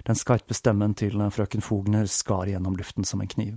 Den 0.05 0.19
skarpe 0.19 0.53
stemmen 0.53 0.93
til 0.97 1.17
frøken 1.33 1.63
Fogner 1.65 2.05
skar 2.11 2.51
gjennom 2.51 2.77
luften 2.77 3.07
som 3.07 3.21
en 3.23 3.31
kniv. 3.31 3.55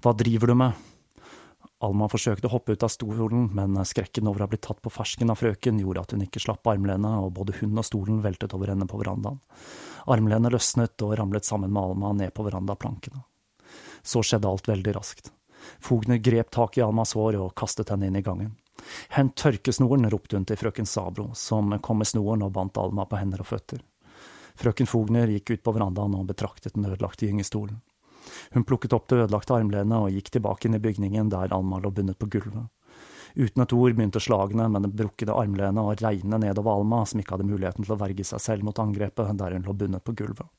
Hva 0.00 0.14
driver 0.16 0.50
du 0.50 0.56
med? 0.58 0.86
Alma 1.80 2.10
forsøkte 2.12 2.44
å 2.48 2.52
hoppe 2.52 2.74
ut 2.76 2.82
av 2.84 2.90
stolen, 2.92 3.46
men 3.56 3.78
skrekken 3.88 4.28
over 4.28 4.42
å 4.42 4.44
ha 4.44 4.50
blitt 4.52 4.66
tatt 4.66 4.82
på 4.84 4.92
fersken 4.92 5.32
av 5.32 5.38
frøken 5.40 5.78
gjorde 5.80 6.02
at 6.04 6.12
hun 6.12 6.24
ikke 6.26 6.42
slapp 6.42 6.68
armlenet, 6.68 7.22
og 7.24 7.32
både 7.38 7.56
hun 7.60 7.78
og 7.80 7.86
stolen 7.88 8.20
veltet 8.24 8.52
over 8.56 8.72
ende 8.74 8.88
på 8.88 9.00
verandaen. 9.00 9.38
Armlenet 10.12 10.52
løsnet 10.52 11.00
og 11.06 11.14
ramlet 11.20 11.48
sammen 11.48 11.72
med 11.72 11.82
Alma 11.82 12.12
ned 12.16 12.34
på 12.36 12.44
verandaplankene. 12.44 13.22
Så 14.02 14.20
skjedde 14.24 14.48
alt 14.48 14.68
veldig 14.68 14.96
raskt. 14.96 15.32
Fogner 15.80 16.20
grep 16.20 16.52
tak 16.52 16.76
i 16.76 16.84
Almas 16.84 17.14
hår 17.16 17.38
og 17.40 17.54
kastet 17.56 17.92
henne 17.92 18.08
inn 18.08 18.20
i 18.20 18.24
gangen. 18.24 18.56
Hent 19.16 19.36
tørkesnoren, 19.40 20.08
ropte 20.12 20.36
hun 20.36 20.44
til 20.48 20.60
frøken 20.60 20.88
Sabro, 20.88 21.30
som 21.36 21.72
kom 21.84 22.00
med 22.00 22.08
snoren 22.08 22.44
og 22.44 22.52
bandt 22.56 22.80
Alma 22.80 23.08
på 23.08 23.20
hender 23.20 23.44
og 23.44 23.48
føtter. 23.52 23.80
Frøken 24.60 24.88
Fogner 24.88 25.30
gikk 25.32 25.54
ut 25.54 25.62
på 25.64 25.72
verandaen 25.72 26.18
og 26.18 26.26
betraktet 26.28 26.74
den 26.76 26.84
ødelagte 26.84 27.24
gyngestolen. 27.24 27.78
Hun 28.52 28.66
plukket 28.68 28.92
opp 28.92 29.06
det 29.08 29.22
ødelagte 29.24 29.56
armlenet 29.56 29.96
og 29.96 30.12
gikk 30.12 30.28
tilbake 30.34 30.68
inn 30.68 30.76
i 30.76 30.82
bygningen 30.82 31.30
der 31.32 31.54
Alma 31.56 31.78
lå 31.80 31.92
bundet 31.96 32.18
på 32.20 32.28
gulvet. 32.34 32.68
Uten 33.38 33.62
et 33.62 33.72
ord 33.72 33.94
begynte 33.94 34.20
slagene 34.20 34.66
med 34.68 34.84
det 34.84 34.92
brukkede 34.98 35.36
armlenet 35.38 35.80
å 35.80 35.94
regne 35.96 36.40
nedover 36.42 36.76
Alma, 36.76 37.04
som 37.06 37.22
ikke 37.22 37.36
hadde 37.36 37.48
muligheten 37.48 37.86
til 37.86 37.94
å 37.94 38.00
verge 38.00 38.26
seg 38.26 38.42
selv 38.42 38.66
mot 38.66 38.82
angrepet 38.82 39.32
der 39.38 39.56
hun 39.56 39.64
lå 39.68 39.76
bundet 39.80 40.04
på 40.04 40.16
gulvet. 40.18 40.50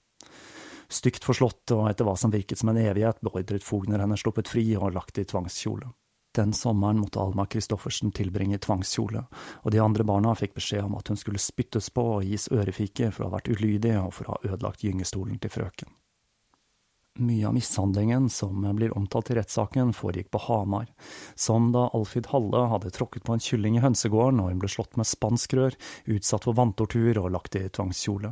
Stygt 0.91 1.27
forslått 1.27 1.71
og 1.75 1.85
etter 1.91 2.07
hva 2.07 2.17
som 2.19 2.33
virket 2.33 2.59
som 2.59 2.71
en 2.71 2.79
evighet, 2.81 3.21
beordret 3.23 3.63
Fogner 3.63 4.01
henne 4.01 4.17
sluppet 4.19 4.49
fri 4.51 4.65
og 4.75 4.95
lagt 4.95 5.21
i 5.21 5.27
tvangskjole. 5.27 5.91
Den 6.32 6.54
sommeren 6.54 7.00
måtte 7.00 7.20
Alma 7.20 7.46
Christoffersen 7.46 8.13
tilbringe 8.15 8.58
tvangskjole, 8.63 9.26
og 9.63 9.72
de 9.72 9.82
andre 9.84 10.06
barna 10.08 10.32
fikk 10.39 10.54
beskjed 10.56 10.86
om 10.86 10.96
at 10.96 11.12
hun 11.12 11.20
skulle 11.20 11.41
spyttes 11.44 11.89
på 11.91 12.06
og 12.13 12.24
gis 12.24 12.48
ørefike 12.56 13.10
for 13.12 13.26
å 13.26 13.32
ha 13.32 13.36
vært 13.36 13.52
ulydig 13.52 13.98
og 14.00 14.13
for 14.15 14.30
å 14.30 14.38
ha 14.38 14.54
ødelagt 14.54 14.86
gyngestolen 14.86 15.41
til 15.44 15.52
frøken. 15.52 15.91
Mye 17.20 17.48
av 17.48 17.54
mishandlingen 17.54 18.30
som 18.32 18.63
blir 18.76 18.94
omtalt 18.98 19.34
i 19.34 19.36
rettssaken, 19.36 19.91
foregikk 19.94 20.30
på 20.32 20.39
Hamar, 20.46 20.88
som 21.36 21.74
da 21.76 21.89
Alfid 21.91 22.30
Halle 22.32 22.63
hadde 22.72 22.94
tråkket 22.96 23.26
på 23.28 23.36
en 23.36 23.44
kylling 23.44 23.76
i 23.76 23.84
hønsegården 23.84 24.39
og 24.39 24.54
hun 24.54 24.62
ble 24.63 24.72
slått 24.72 24.96
med 24.96 25.10
spanskrør, 25.10 25.76
utsatt 26.15 26.48
for 26.48 26.56
vanntortur 26.56 27.20
og 27.20 27.34
lagt 27.36 27.60
i 27.60 27.65
tvangskjole. 27.67 28.32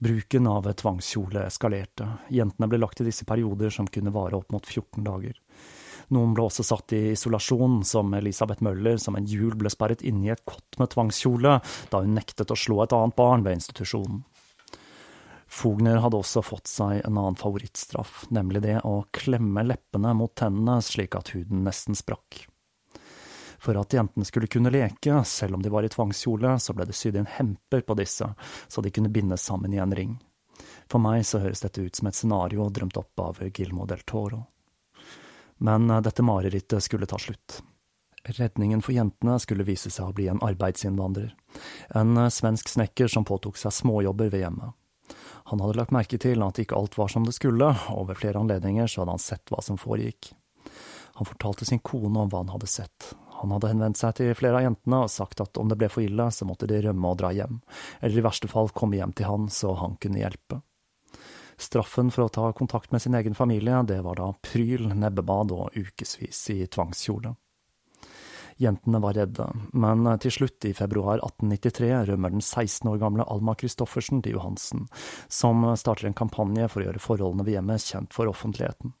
Bruken 0.00 0.46
av 0.46 0.70
tvangskjole 0.72 1.42
eskalerte, 1.44 2.06
jentene 2.32 2.70
ble 2.70 2.78
lagt 2.78 3.02
i 3.02 3.08
disse 3.10 3.26
perioder 3.28 3.74
som 3.74 3.90
kunne 3.90 4.14
vare 4.14 4.38
opp 4.38 4.54
mot 4.54 4.64
14 4.64 5.02
dager. 5.04 5.34
Noen 6.10 6.32
ble 6.34 6.42
også 6.48 6.64
satt 6.66 6.92
i 6.96 7.12
isolasjon, 7.12 7.80
som 7.86 8.10
Elisabeth 8.18 8.64
Møller, 8.66 8.98
som 8.98 9.14
en 9.14 9.28
jul 9.30 9.54
ble 9.58 9.70
sperret 9.70 10.02
inne 10.02 10.26
i 10.26 10.32
et 10.34 10.42
kott 10.48 10.78
med 10.80 10.90
tvangskjole 10.90 11.60
da 11.92 12.02
hun 12.02 12.16
nektet 12.18 12.50
å 12.50 12.58
slå 12.58 12.82
et 12.82 12.94
annet 12.96 13.16
barn 13.18 13.46
ved 13.46 13.60
institusjonen. 13.60 14.24
Fogner 15.50 15.98
hadde 15.98 16.18
også 16.18 16.42
fått 16.46 16.70
seg 16.70 17.00
en 17.00 17.16
annen 17.18 17.38
favorittstraff, 17.38 18.24
nemlig 18.30 18.62
det 18.62 18.76
å 18.86 19.00
klemme 19.14 19.64
leppene 19.66 20.12
mot 20.14 20.34
tennene 20.38 20.78
slik 20.82 21.16
at 21.18 21.32
huden 21.34 21.64
nesten 21.66 21.98
sprakk. 21.98 22.44
For 23.60 23.76
at 23.76 23.92
jentene 23.92 24.24
skulle 24.24 24.48
kunne 24.50 24.70
leke, 24.72 25.18
selv 25.26 25.58
om 25.58 25.62
de 25.62 25.72
var 25.74 25.84
i 25.84 25.90
tvangskjole, 25.92 26.54
så 26.62 26.74
ble 26.74 26.86
det 26.88 26.96
sydd 26.96 27.18
inn 27.18 27.28
hemper 27.28 27.82
på 27.86 27.98
disse, 27.98 28.30
så 28.70 28.82
de 28.82 28.94
kunne 28.94 29.10
bindes 29.12 29.42
sammen 29.46 29.74
i 29.74 29.82
en 29.82 29.94
ring. 29.94 30.14
For 30.90 31.02
meg 31.02 31.26
så 31.26 31.42
høres 31.42 31.62
dette 31.66 31.82
ut 31.82 31.98
som 31.98 32.08
et 32.08 32.16
scenario 32.16 32.70
drømt 32.70 32.98
opp 32.98 33.26
av 33.26 33.42
Gilmo 33.50 33.86
del 33.90 34.06
Toro. 34.06 34.46
Men 35.60 35.90
eh, 35.90 36.02
dette 36.04 36.24
marerittet 36.24 36.82
skulle 36.82 37.06
ta 37.06 37.18
slutt. 37.20 37.60
Redningen 38.24 38.82
for 38.84 38.92
jentene 38.92 39.38
skulle 39.40 39.64
vise 39.64 39.92
seg 39.92 40.10
å 40.10 40.16
bli 40.16 40.26
en 40.28 40.42
arbeidsinnvandrer, 40.44 41.32
en 41.96 42.16
eh, 42.16 42.32
svensk 42.32 42.68
snekker 42.68 43.08
som 43.08 43.24
påtok 43.28 43.60
seg 43.60 43.74
småjobber 43.76 44.32
ved 44.32 44.44
hjemmet. 44.44 44.76
Han 45.50 45.62
hadde 45.62 45.80
lagt 45.80 45.94
merke 45.94 46.18
til 46.20 46.44
at 46.46 46.60
ikke 46.62 46.76
alt 46.78 46.98
var 47.00 47.08
som 47.10 47.24
det 47.26 47.34
skulle, 47.34 47.72
og 47.90 48.10
ved 48.10 48.20
flere 48.20 48.38
anledninger 48.38 48.86
så 48.86 49.02
hadde 49.02 49.16
han 49.16 49.24
sett 49.24 49.50
hva 49.50 49.62
som 49.64 49.80
foregikk. 49.80 50.32
Han 51.18 51.28
fortalte 51.28 51.66
sin 51.66 51.82
kone 51.84 52.22
om 52.22 52.30
hva 52.30 52.44
han 52.44 52.52
hadde 52.52 52.68
sett. 52.70 53.10
Han 53.40 53.50
hadde 53.54 53.72
henvendt 53.72 53.98
seg 53.98 54.14
til 54.18 54.34
flere 54.36 54.60
av 54.60 54.66
jentene 54.68 55.02
og 55.06 55.12
sagt 55.12 55.40
at 55.42 55.58
om 55.58 55.68
det 55.68 55.78
ble 55.80 55.88
for 55.90 56.04
ille, 56.04 56.28
så 56.30 56.46
måtte 56.46 56.68
de 56.70 56.78
rømme 56.84 57.10
og 57.10 57.18
dra 57.22 57.32
hjem, 57.34 57.58
eller 58.00 58.20
i 58.20 58.24
verste 58.24 58.48
fall 58.52 58.70
komme 58.76 59.00
hjem 59.00 59.16
til 59.16 59.28
han 59.28 59.48
så 59.52 59.74
han 59.80 59.96
kunne 60.00 60.20
hjelpe. 60.20 60.60
Straffen 61.60 62.08
for 62.08 62.24
å 62.24 62.32
ta 62.32 62.48
kontakt 62.56 62.92
med 62.92 63.02
sin 63.02 63.14
egen 63.14 63.36
familie, 63.36 63.82
det 63.84 64.00
var 64.02 64.16
da 64.16 64.30
pryl, 64.40 64.88
nebbebad 64.96 65.52
og 65.52 65.76
ukevis 65.76 66.40
i 66.54 66.64
tvangskjole. 66.66 67.34
Jentene 68.60 69.00
var 69.00 69.16
redde, 69.16 69.46
men 69.72 70.04
til 70.20 70.34
slutt, 70.34 70.64
i 70.68 70.74
februar 70.76 71.20
1893, 71.24 71.92
rømmer 72.10 72.32
den 72.34 72.42
16 72.44 72.90
år 72.92 72.98
gamle 73.00 73.24
Alma 73.24 73.54
Christoffersen 73.56 74.20
til 74.24 74.36
Johansen, 74.36 74.84
som 75.32 75.64
starter 75.80 76.10
en 76.10 76.16
kampanje 76.16 76.68
for 76.68 76.82
å 76.82 76.88
gjøre 76.90 77.00
forholdene 77.00 77.46
ved 77.46 77.56
hjemmet 77.56 77.86
kjent 77.88 78.16
for 78.16 78.28
offentligheten. 78.28 78.92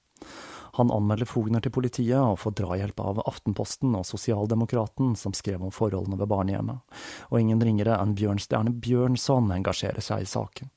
Han 0.78 0.92
anmelder 0.94 1.28
Fogner 1.28 1.60
til 1.60 1.74
politiet 1.76 2.16
og 2.16 2.38
får 2.40 2.56
drahjelp 2.60 3.00
av 3.04 3.20
Aftenposten 3.26 3.92
og 3.98 4.06
Sosialdemokraten, 4.08 5.12
som 5.18 5.36
skrev 5.36 5.60
om 5.64 5.72
forholdene 5.74 6.16
ved 6.20 6.30
barnehjemmet, 6.32 7.00
og 7.28 7.40
ingen 7.40 7.60
ringere 7.60 8.00
enn 8.00 8.16
Bjørnstjerne 8.16 8.72
Bjørnson 8.80 9.52
engasjerer 9.60 10.04
seg 10.04 10.24
i 10.24 10.30
saken. 10.30 10.72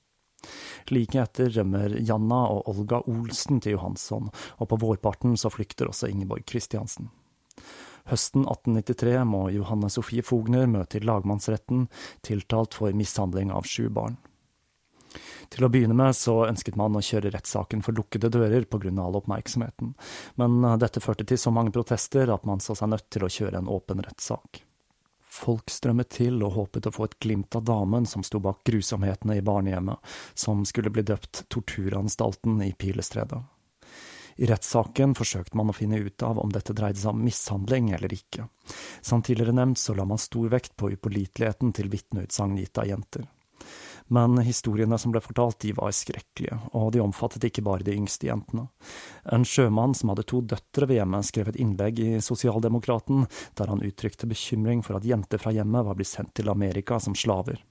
Like 0.91 1.19
etter 1.21 1.51
rømmer 1.55 1.97
Janna 2.01 2.43
og 2.53 2.69
Olga 2.71 3.01
Olsen 3.09 3.61
til 3.63 3.77
Johansson, 3.77 4.29
og 4.59 4.69
på 4.69 4.79
vårparten 4.81 5.37
så 5.39 5.51
flykter 5.53 5.89
også 5.91 6.11
Ingeborg 6.11 6.45
Kristiansen. 6.49 7.11
Høsten 8.11 8.43
1893 8.43 9.23
må 9.27 9.45
Johanne 9.55 9.87
Sofie 9.93 10.25
Fogner 10.25 10.67
møte 10.67 10.99
i 10.99 11.05
lagmannsretten, 11.07 11.87
tiltalt 12.25 12.75
for 12.75 12.91
mishandling 12.95 13.53
av 13.55 13.67
sju 13.69 13.87
barn. 13.93 14.17
Til 15.53 15.67
å 15.67 15.69
begynne 15.69 15.95
med 15.95 16.15
så 16.17 16.39
ønsket 16.47 16.77
man 16.79 16.97
å 16.97 17.03
kjøre 17.03 17.31
rettssaken 17.35 17.83
for 17.85 17.95
lukkede 17.95 18.31
dører 18.33 18.65
av 18.65 18.99
all 19.05 19.19
oppmerksomheten, 19.21 19.93
men 20.41 20.61
dette 20.81 21.03
førte 21.03 21.27
til 21.29 21.37
så 21.37 21.53
mange 21.53 21.71
protester 21.71 22.31
at 22.33 22.45
man 22.49 22.59
så 22.63 22.75
seg 22.75 22.89
nødt 22.89 23.09
til 23.13 23.23
å 23.23 23.31
kjøre 23.31 23.61
en 23.61 23.71
åpen 23.71 24.01
rettssak. 24.03 24.63
Folk 25.33 25.71
strømmet 25.73 26.11
til 26.13 26.43
og 26.45 26.53
håpet 26.53 26.85
å 26.85 26.91
få 26.93 27.07
et 27.07 27.15
glimt 27.23 27.55
av 27.57 27.63
damen 27.65 28.05
som 28.05 28.21
sto 28.21 28.37
bak 28.43 28.59
grusomhetene 28.69 29.39
i 29.39 29.45
barnehjemmet, 29.45 29.97
som 30.37 30.61
skulle 30.69 30.93
bli 30.93 31.01
døpt 31.09 31.47
Torturanstalten 31.49 32.61
i 32.61 32.69
Pilestredet. 32.77 33.41
I 34.35 34.49
rettssaken 34.49 35.13
forsøkte 35.17 35.57
man 35.57 35.69
å 35.69 35.75
finne 35.77 35.97
ut 36.05 36.23
av 36.25 36.37
om 36.41 36.53
dette 36.53 36.73
dreide 36.77 37.01
seg 37.01 37.13
om 37.13 37.25
mishandling 37.25 37.91
eller 37.97 38.13
ikke. 38.13 38.47
Som 39.01 39.21
tidligere 39.25 39.57
nevnt 39.57 39.81
så 39.81 39.97
la 39.97 40.05
man 40.09 40.21
stor 40.21 40.53
vekt 40.53 40.75
på 40.77 40.93
upåliteligheten 40.93 41.73
til 41.73 41.89
vitneutsagn 41.93 42.57
gitt 42.61 42.81
av 42.81 42.89
jenter. 42.89 43.27
Men 44.07 44.37
historiene 44.43 44.97
som 44.99 45.13
ble 45.13 45.21
fortalt, 45.23 45.59
de 45.63 45.73
var 45.77 45.93
skrekkelige, 45.95 46.57
og 46.75 46.91
de 46.93 47.01
omfattet 47.03 47.47
ikke 47.47 47.63
bare 47.65 47.85
de 47.85 47.95
yngste 47.95 48.27
jentene. 48.27 48.67
En 49.31 49.45
sjømann 49.47 49.95
som 49.97 50.11
hadde 50.11 50.25
to 50.29 50.41
døtre 50.41 50.89
ved 50.89 50.99
hjemmet, 50.99 51.27
skrev 51.29 51.51
et 51.51 51.59
innlegg 51.61 52.01
i 52.03 52.09
Sosialdemokraten 52.23 53.27
der 53.57 53.71
han 53.71 53.83
uttrykte 53.85 54.29
bekymring 54.29 54.83
for 54.85 54.99
at 54.99 55.07
jenter 55.07 55.41
fra 55.41 55.53
hjemmet 55.55 55.87
var 55.87 55.99
blitt 55.99 56.11
sendt 56.11 56.35
til 56.37 56.51
Amerika 56.51 56.99
som 56.99 57.15
slaver. 57.15 57.61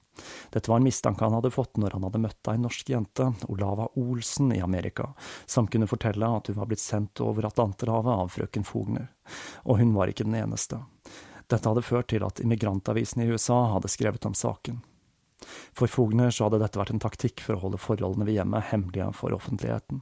Dette 0.49 0.69
var 0.69 0.77
en 0.77 0.83
mistanke 0.83 1.25
han 1.25 1.33
hadde 1.33 1.51
fått 1.51 1.77
når 1.81 1.95
han 1.95 2.03
hadde 2.05 2.21
møtt 2.21 2.49
ei 2.51 2.59
norsk 2.61 2.89
jente, 2.89 3.31
Olava 3.49 3.87
Olsen, 3.97 4.53
i 4.53 4.61
Amerika, 4.61 5.09
som 5.45 5.67
kunne 5.67 5.89
fortelle 5.89 6.29
at 6.37 6.51
hun 6.51 6.59
var 6.59 6.69
blitt 6.69 6.83
sendt 6.83 7.21
over 7.25 7.49
Atlanterhavet 7.49 8.13
av 8.13 8.33
frøken 8.33 8.67
Fogner. 8.67 9.09
Og 9.65 9.81
hun 9.81 9.95
var 9.97 10.11
ikke 10.11 10.27
den 10.27 10.37
eneste. 10.37 10.83
Dette 11.49 11.69
hadde 11.69 11.85
ført 11.85 12.11
til 12.13 12.25
at 12.25 12.41
immigrantavisen 12.43 13.23
i 13.23 13.29
USA 13.33 13.59
hadde 13.73 13.91
skrevet 13.91 14.25
om 14.29 14.37
saken. 14.37 14.83
For 15.73 15.91
Fogner 15.91 16.31
så 16.31 16.47
hadde 16.47 16.61
dette 16.63 16.79
vært 16.79 16.93
en 16.95 17.03
taktikk 17.03 17.43
for 17.43 17.57
å 17.57 17.63
holde 17.65 17.81
forholdene 17.81 18.27
ved 18.27 18.37
hjemmet 18.39 18.71
hemmelige 18.71 19.11
for 19.17 19.35
offentligheten. 19.35 20.01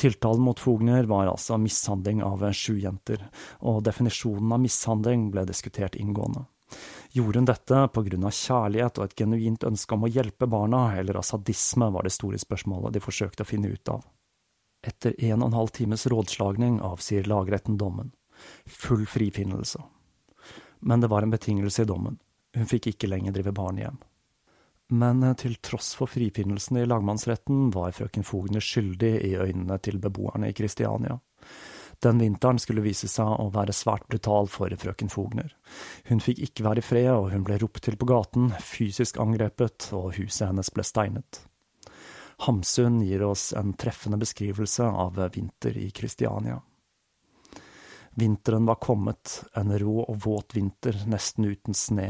Tiltalen 0.00 0.42
mot 0.42 0.60
Fogner 0.60 1.04
var 1.04 1.28
altså 1.30 1.58
mishandling 1.60 2.22
av 2.24 2.42
sju 2.56 2.78
jenter, 2.80 3.28
og 3.60 3.82
definisjonen 3.84 4.54
av 4.56 4.62
mishandling 4.64 5.28
ble 5.30 5.44
diskutert 5.46 5.98
inngående. 6.00 6.46
Gjorde 7.12 7.38
hun 7.38 7.44
dette 7.44 7.76
av 7.76 7.92
kjærlighet 7.92 8.98
og 8.98 9.04
et 9.04 9.16
genuint 9.18 9.64
ønske 9.68 9.94
om 9.94 10.06
å 10.06 10.10
hjelpe 10.10 10.48
barna, 10.48 10.96
eller 10.96 11.20
av 11.20 11.26
sadisme, 11.28 11.90
var 11.92 12.02
det 12.08 12.14
store 12.16 12.40
spørsmålet 12.40 12.94
de 12.94 13.04
forsøkte 13.04 13.44
å 13.44 13.50
finne 13.50 13.68
ut 13.68 13.88
av. 13.92 14.06
Etter 14.82 15.14
en 15.18 15.42
og 15.42 15.50
en 15.50 15.58
halv 15.60 15.74
times 15.76 16.06
rådslagning 16.10 16.80
avsier 16.82 17.28
lagretten 17.28 17.76
dommen. 17.78 18.12
Full 18.66 19.04
frifinnelse. 19.06 19.82
Men 20.80 21.00
det 21.00 21.12
var 21.12 21.22
en 21.22 21.30
betingelse 21.30 21.84
i 21.84 21.86
dommen. 21.86 22.18
Hun 22.56 22.66
fikk 22.66 22.90
ikke 22.90 23.12
lenger 23.12 23.36
drive 23.36 23.52
barnehjem. 23.54 24.00
Men 24.92 25.22
eh, 25.24 25.36
til 25.40 25.56
tross 25.64 25.94
for 25.96 26.10
frifinnelsen 26.10 26.82
i 26.82 26.86
lagmannsretten 26.88 27.70
var 27.74 27.94
frøken 27.96 28.26
Fogner 28.26 28.64
skyldig 28.64 29.14
i 29.24 29.36
øynene 29.40 29.78
til 29.80 30.00
beboerne 30.02 30.52
i 30.52 30.56
Kristiania. 30.56 31.18
Den 32.02 32.18
vinteren 32.18 32.58
skulle 32.58 32.82
vise 32.82 33.06
seg 33.08 33.28
å 33.38 33.46
være 33.54 33.74
svært 33.76 34.08
brutal 34.10 34.48
for 34.50 34.74
frøken 34.74 35.10
Fogner. 35.12 35.52
Hun 36.08 36.20
fikk 36.20 36.42
ikke 36.48 36.66
være 36.66 36.82
i 36.82 36.86
fred, 36.86 37.12
og 37.14 37.30
hun 37.30 37.44
ble 37.46 37.60
ropt 37.62 37.84
til 37.86 37.96
på 37.96 38.08
gaten, 38.10 38.50
fysisk 38.58 39.20
angrepet, 39.22 39.86
og 39.94 40.16
huset 40.18 40.48
hennes 40.48 40.72
ble 40.74 40.84
steinet. 40.86 41.44
Hamsun 42.42 42.98
gir 43.06 43.22
oss 43.22 43.52
en 43.54 43.76
treffende 43.78 44.18
beskrivelse 44.18 44.82
av 44.82 45.20
vinter 45.36 45.78
i 45.78 45.92
Kristiania. 45.94 46.58
Vinteren 48.14 48.66
var 48.68 48.76
kommet, 48.82 49.38
en 49.56 49.72
rå 49.78 50.02
og 50.02 50.18
våt 50.24 50.56
vinter, 50.56 50.96
nesten 51.08 51.48
uten 51.48 51.76
sne. 51.76 52.08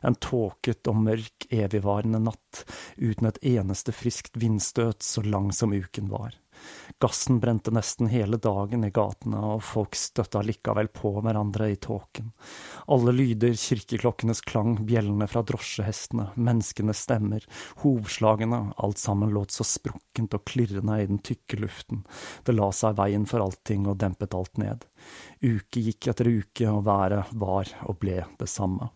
En 0.00 0.16
tåket 0.16 0.88
og 0.88 1.02
mørk, 1.04 1.48
evigvarende 1.52 2.22
natt, 2.22 2.64
uten 2.96 3.28
et 3.28 3.42
eneste 3.54 3.92
friskt 3.92 4.38
vindstøt, 4.40 5.04
så 5.04 5.24
lang 5.26 5.52
som 5.52 5.76
uken 5.76 6.08
var. 6.12 6.38
Gassen 7.02 7.40
brente 7.40 7.72
nesten 7.74 8.08
hele 8.12 8.38
dagen 8.40 8.84
i 8.86 8.90
gatene, 8.94 9.40
og 9.54 9.64
folk 9.66 9.96
støtta 9.98 10.42
likevel 10.46 10.88
på 10.94 11.12
hverandre 11.24 11.70
i 11.72 11.76
tåken. 11.76 12.30
Alle 12.94 13.14
lyder, 13.16 13.56
kirkeklokkenes 13.58 14.40
klang, 14.46 14.76
bjellene 14.86 15.28
fra 15.30 15.44
drosjehestene, 15.46 16.30
menneskenes 16.36 17.04
stemmer, 17.06 17.46
hovslagene, 17.82 18.62
alt 18.76 19.02
sammen 19.02 19.34
låt 19.34 19.54
så 19.54 19.66
sprukkent 19.68 20.36
og 20.38 20.44
klirrende 20.48 21.00
i 21.02 21.08
den 21.10 21.22
tykke 21.24 21.60
luften. 21.62 22.04
Det 22.44 22.56
la 22.56 22.70
seg 22.72 22.98
veien 23.00 23.28
for 23.28 23.44
allting 23.44 23.88
og 23.90 23.98
dempet 24.02 24.36
alt 24.36 24.60
ned. 24.60 24.88
Uke 25.44 25.84
gikk 25.88 26.12
etter 26.12 26.30
uke, 26.30 26.68
og 26.70 26.84
været 26.88 27.32
var 27.32 27.70
og 27.84 27.98
ble 28.02 28.22
det 28.40 28.50
samme. 28.50 28.90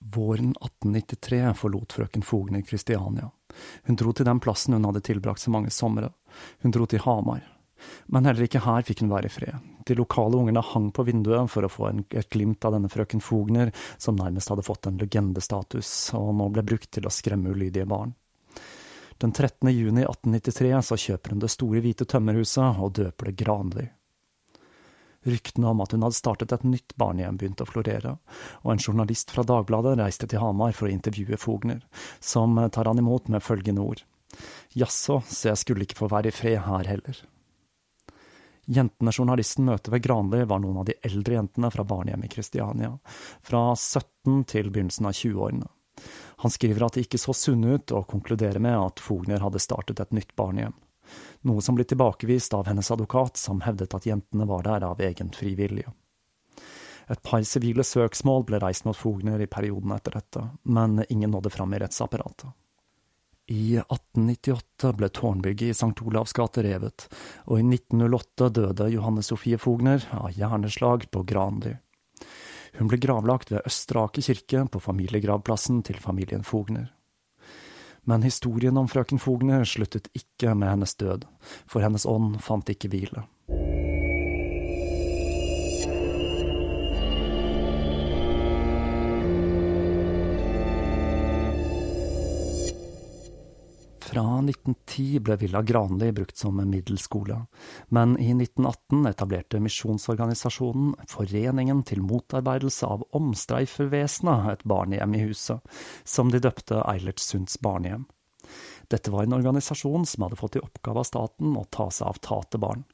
Våren 0.00 0.54
1893 0.60 1.54
forlot 1.58 1.92
frøken 1.92 2.22
Fogner 2.22 2.62
Kristiania. 2.62 3.30
Hun 3.88 3.96
dro 3.96 4.12
til 4.12 4.28
den 4.28 4.40
plassen 4.40 4.76
hun 4.76 4.86
hadde 4.86 5.02
tilbrakt 5.04 5.42
så 5.42 5.50
mange 5.50 5.72
somre. 5.74 6.12
Hun 6.62 6.74
dro 6.74 6.86
til 6.86 7.02
Hamar. 7.02 7.42
Men 8.06 8.26
heller 8.26 8.46
ikke 8.46 8.62
her 8.62 8.86
fikk 8.86 9.02
hun 9.04 9.12
være 9.12 9.30
i 9.30 9.32
fred. 9.32 9.66
De 9.86 9.96
lokale 9.98 10.38
ungene 10.38 10.62
hang 10.62 10.90
på 10.94 11.04
vinduet 11.06 11.50
for 11.50 11.64
å 11.64 11.70
få 11.72 11.88
en, 11.90 12.04
et 12.10 12.30
glimt 12.30 12.64
av 12.66 12.74
denne 12.74 12.90
frøken 12.92 13.22
Fogner, 13.24 13.72
som 13.98 14.18
nærmest 14.18 14.50
hadde 14.52 14.66
fått 14.66 14.88
en 14.90 14.98
legendestatus, 15.00 15.92
og 16.18 16.32
nå 16.38 16.48
ble 16.54 16.66
brukt 16.66 16.90
til 16.94 17.06
å 17.06 17.14
skremme 17.14 17.54
ulydige 17.54 17.86
barn. 17.88 18.14
Den 19.18 19.32
13. 19.32 19.70
juni 19.74 20.04
1893 20.04 20.74
så 20.90 20.98
kjøper 20.98 21.34
hun 21.34 21.40
det 21.42 21.50
store 21.50 21.82
hvite 21.82 22.06
tømmerhuset 22.06 22.78
og 22.78 22.92
døper 23.00 23.30
det 23.30 23.38
Granli. 23.40 23.86
Ryktene 25.28 25.68
om 25.68 25.82
at 25.84 25.92
hun 25.92 26.04
hadde 26.06 26.16
startet 26.16 26.52
et 26.54 26.64
nytt 26.64 26.94
barnehjem 27.00 27.38
begynte 27.40 27.66
å 27.66 27.68
florere, 27.68 28.16
og 28.64 28.72
en 28.72 28.80
journalist 28.82 29.32
fra 29.34 29.44
Dagbladet 29.46 29.98
reiste 30.00 30.28
til 30.30 30.40
Hamar 30.40 30.76
for 30.76 30.88
å 30.88 30.92
intervjue 30.92 31.36
Fogner, 31.40 31.82
som 32.20 32.56
tar 32.72 32.88
han 32.88 33.02
imot 33.02 33.28
med 33.32 33.44
følgende 33.44 33.84
ord. 33.84 34.04
Jaså, 34.78 35.20
så 35.28 35.52
jeg 35.52 35.60
skulle 35.60 35.84
ikke 35.84 35.98
få 36.00 36.08
være 36.12 36.30
i 36.30 36.36
fred 36.36 36.62
her 36.64 36.88
heller. 36.88 37.20
Jentene 38.68 39.12
journalisten 39.14 39.64
møter 39.64 39.94
ved 39.94 40.04
Granli, 40.04 40.42
var 40.44 40.60
noen 40.60 40.82
av 40.82 40.88
de 40.88 40.96
eldre 41.08 41.38
jentene 41.38 41.70
fra 41.72 41.86
barnehjemmet 41.88 42.28
i 42.28 42.34
Kristiania, 42.34 42.90
fra 43.40 43.62
17 43.72 44.44
til 44.50 44.68
begynnelsen 44.68 45.08
av 45.08 45.16
20-årene. 45.16 45.70
Han 46.44 46.52
skriver 46.52 46.84
at 46.86 46.98
de 46.98 47.06
ikke 47.06 47.20
så 47.20 47.32
sunne 47.34 47.78
ut, 47.78 47.94
og 47.96 48.06
konkluderer 48.12 48.60
med 48.62 48.76
at 48.76 49.00
Fogner 49.02 49.42
hadde 49.42 49.62
startet 49.62 50.04
et 50.04 50.12
nytt 50.14 50.36
barnehjem. 50.38 50.76
Noe 51.48 51.62
som 51.64 51.78
ble 51.78 51.86
tilbakevist 51.88 52.54
av 52.54 52.66
hennes 52.70 52.90
advokat, 52.90 53.36
som 53.36 53.62
hevdet 53.64 53.94
at 53.94 54.06
jentene 54.06 54.46
var 54.48 54.66
der 54.66 54.86
av 54.88 55.00
egen 55.00 55.32
frivillige. 55.34 55.92
Et 57.08 57.22
par 57.24 57.42
sivile 57.48 57.84
søksmål 57.86 58.44
ble 58.48 58.60
reist 58.60 58.84
mot 58.84 58.96
Fogner 58.96 59.40
i 59.40 59.48
perioden 59.48 59.94
etter 59.96 60.18
dette, 60.18 60.42
men 60.68 61.00
ingen 61.08 61.32
nådde 61.32 61.52
fram 61.54 61.72
i 61.74 61.80
rettsapparatet. 61.80 62.50
I 63.48 63.78
1898 63.80 64.90
ble 64.98 65.08
tårnbygget 65.08 65.70
i 65.70 65.76
St. 65.76 65.94
Olavs 66.04 66.34
gate 66.36 66.60
revet, 66.66 67.06
og 67.48 67.62
i 67.62 67.64
1908 67.64 68.50
døde 68.58 68.90
Johanne 68.92 69.24
Sofie 69.24 69.56
Fogner 69.56 70.04
av 70.12 70.36
hjerneslag 70.36 71.08
på 71.08 71.22
Granli. 71.24 71.72
Hun 72.76 72.90
ble 72.92 73.00
gravlagt 73.00 73.54
ved 73.54 73.64
Østre 73.66 74.04
Aker 74.04 74.26
kirke 74.28 74.66
på 74.68 74.82
familiegravplassen 74.84 75.80
til 75.88 75.96
familien 76.02 76.44
Fogner. 76.44 76.90
Men 78.08 78.24
historien 78.24 78.78
om 78.80 78.88
frøken 78.88 79.20
Fogner 79.20 79.66
sluttet 79.68 80.08
ikke 80.16 80.54
med 80.56 80.72
hennes 80.72 80.96
død, 80.96 81.26
for 81.68 81.84
hennes 81.84 82.06
ånd 82.08 82.38
fant 82.44 82.70
ikke 82.72 82.88
hvile. 82.92 83.26
Fra 94.08 94.22
1910 94.38 95.18
ble 95.20 95.34
Villa 95.36 95.60
Granli 95.62 96.12
brukt 96.16 96.36
som 96.36 96.56
middelskole, 96.70 97.42
men 97.92 98.14
i 98.16 98.30
1918 98.32 99.06
etablerte 99.10 99.60
misjonsorganisasjonen 99.60 100.94
Foreningen 101.10 101.82
til 101.84 102.00
motarbeidelse 102.00 102.88
av 102.88 103.04
omstreifervesenet 103.18 104.46
et 104.54 104.64
barnehjem 104.64 105.18
i 105.18 105.20
huset, 105.26 105.60
som 106.08 106.32
de 106.32 106.40
døpte 106.40 106.80
Eilertsunds 106.88 107.60
barnehjem. 107.60 108.06
Dette 108.88 109.12
var 109.12 109.28
en 109.28 109.36
organisasjon 109.36 110.08
som 110.08 110.24
hadde 110.24 110.40
fått 110.40 110.56
i 110.56 110.64
oppgave 110.64 111.04
av 111.04 111.10
staten 111.10 111.52
å 111.60 111.66
ta 111.68 111.90
seg 111.92 112.08
av 112.08 112.22
tatte 112.24 112.62
barn. 112.64 112.88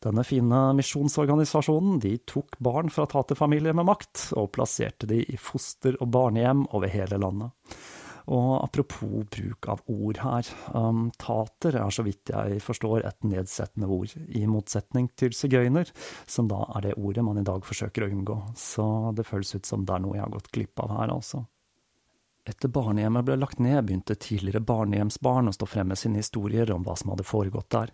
Denne 0.00 0.24
fine 0.24 0.62
misjonsorganisasjonen 0.78 2.00
de 2.00 2.14
tok 2.24 2.56
barn 2.64 2.88
fra 2.88 3.04
taterfamilier 3.10 3.76
med 3.76 3.90
makt, 3.90 4.30
og 4.40 4.54
plasserte 4.56 5.10
de 5.12 5.20
i 5.28 5.36
foster- 5.36 6.00
og 6.00 6.08
barnehjem 6.16 6.64
over 6.72 6.88
hele 6.88 7.20
landet. 7.20 7.52
Og 8.28 8.58
apropos 8.60 9.24
bruk 9.32 9.68
av 9.72 9.80
ord 9.88 10.18
her, 10.20 10.48
um, 10.76 11.06
tater 11.16 11.78
er 11.80 11.92
så 11.94 12.04
vidt 12.04 12.28
jeg 12.28 12.60
forstår 12.60 13.06
et 13.08 13.24
nedsettende 13.24 13.88
ord, 13.88 14.12
i 14.28 14.44
motsetning 14.50 15.08
til 15.16 15.32
sigøyner, 15.36 15.88
som 16.28 16.50
da 16.50 16.60
er 16.76 16.90
det 16.90 16.98
ordet 17.00 17.24
man 17.24 17.40
i 17.40 17.46
dag 17.46 17.64
forsøker 17.64 18.04
å 18.04 18.10
unngå, 18.12 18.40
så 18.58 18.88
det 19.16 19.24
føles 19.28 19.54
ut 19.56 19.68
som 19.68 19.86
det 19.88 19.96
er 19.96 20.04
noe 20.04 20.18
jeg 20.18 20.26
har 20.26 20.34
gått 20.34 20.52
glipp 20.52 20.84
av 20.84 20.92
her, 20.98 21.14
altså. 21.14 21.46
Etter 22.48 22.70
barnehjemmet 22.72 23.26
ble 23.28 23.36
lagt 23.36 23.58
ned, 23.60 23.82
begynte 23.84 24.14
tidligere 24.16 24.64
barnehjemsbarn 24.64 25.50
å 25.50 25.52
stå 25.52 25.66
frem 25.68 25.90
med 25.92 26.00
sine 26.00 26.22
historier 26.22 26.70
om 26.72 26.84
hva 26.84 26.94
som 26.96 27.12
hadde 27.12 27.26
foregått 27.28 27.68
der. 27.74 27.92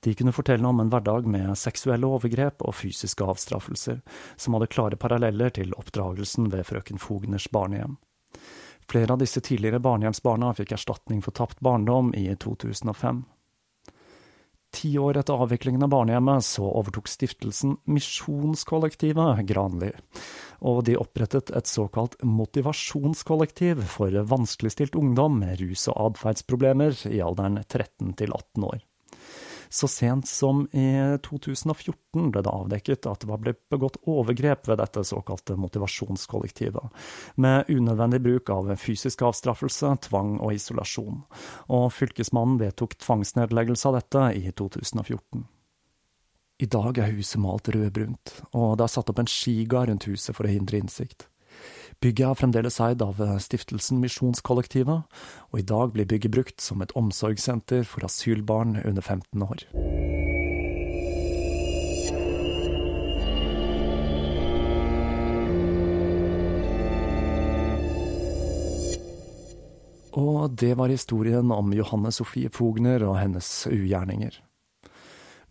De 0.00 0.14
kunne 0.16 0.32
fortelle 0.32 0.68
om 0.68 0.80
en 0.80 0.92
hverdag 0.92 1.28
med 1.28 1.52
seksuelle 1.60 2.08
overgrep 2.08 2.64
og 2.64 2.76
fysiske 2.78 3.26
avstraffelser, 3.34 4.00
som 4.36 4.56
hadde 4.56 4.70
klare 4.72 5.00
paralleller 5.00 5.52
til 5.60 5.76
oppdragelsen 5.76 6.48
ved 6.54 6.64
frøken 6.70 7.00
Fogners 7.04 7.50
barnehjem. 7.52 7.98
Flere 8.92 9.12
av 9.12 9.18
disse 9.22 9.40
tidligere 9.40 9.80
barnehjemsbarna 9.80 10.50
fikk 10.52 10.74
erstatning 10.76 11.22
for 11.24 11.32
tapt 11.32 11.62
barndom 11.64 12.10
i 12.12 12.26
2005. 12.36 13.22
Ti 14.76 14.90
år 15.00 15.16
etter 15.16 15.40
avviklingen 15.40 15.86
av 15.86 15.94
barnehjemmet 15.94 16.44
så 16.44 16.66
overtok 16.68 17.08
stiftelsen 17.08 17.78
Misjonskollektivet 17.88 19.40
Granli, 19.48 19.88
og 20.60 20.82
de 20.84 20.98
opprettet 21.00 21.54
et 21.56 21.72
såkalt 21.72 22.18
motivasjonskollektiv 22.20 23.80
for 23.94 24.12
vanskeligstilt 24.28 25.00
ungdom 25.00 25.40
med 25.40 25.64
rus- 25.64 25.88
og 25.88 25.96
atferdsproblemer 26.10 26.92
i 27.08 27.24
alderen 27.24 27.62
13 27.64 28.12
til 28.20 28.36
18 28.36 28.68
år. 28.74 28.84
Så 29.72 29.88
sent 29.88 30.28
som 30.28 30.66
i 30.76 31.16
2014 31.24 32.26
ble 32.28 32.42
det 32.44 32.52
avdekket 32.52 33.06
at 33.08 33.22
det 33.22 33.28
var 33.30 33.40
blitt 33.40 33.60
begått 33.72 33.96
overgrep 34.04 34.68
ved 34.68 34.82
dette 34.82 35.00
såkalte 35.08 35.56
motivasjonskollektivet, 35.56 36.90
med 37.40 37.72
unødvendig 37.72 38.20
bruk 38.20 38.52
av 38.52 38.68
fysisk 38.76 39.24
avstraffelse, 39.24 39.94
tvang 40.10 40.36
og 40.44 40.52
isolasjon, 40.58 41.22
og 41.72 41.88
fylkesmannen 41.96 42.60
vedtok 42.60 42.98
tvangsnedleggelse 43.00 43.88
av 43.88 43.96
dette 43.96 44.28
i 44.42 44.52
2014. 44.52 45.48
I 46.60 46.68
dag 46.68 47.00
er 47.00 47.16
huset 47.16 47.40
malt 47.40 47.72
rødbrunt, 47.72 48.36
og 48.52 48.76
det 48.76 48.84
er 48.84 48.92
satt 48.92 49.08
opp 49.08 49.24
en 49.24 49.34
skiga 49.40 49.86
rundt 49.88 50.04
huset 50.12 50.36
for 50.36 50.44
å 50.44 50.52
hindre 50.52 50.84
innsikt. 50.84 51.31
Bygget 52.02 52.26
er 52.26 52.34
fremdeles 52.34 52.80
eid 52.82 53.02
av 53.04 53.20
stiftelsen 53.38 54.00
Misjonskollektivet, 54.02 55.04
og 55.54 55.60
i 55.60 55.62
dag 55.62 55.92
blir 55.94 56.08
bygget 56.10 56.34
brukt 56.34 56.64
som 56.64 56.82
et 56.82 56.90
omsorgssenter 56.98 57.86
for 57.86 58.02
asylbarn 58.08 58.80
under 58.82 59.02
15 59.02 59.44
år. 59.46 59.62
Og 70.18 70.50
det 70.58 70.74
var 70.74 70.90
historien 70.90 71.54
om 71.54 71.70
Johanne 71.72 72.10
Sofie 72.10 72.50
Fogner 72.50 73.06
og 73.06 73.20
hennes 73.22 73.48
ugjerninger. 73.70 74.42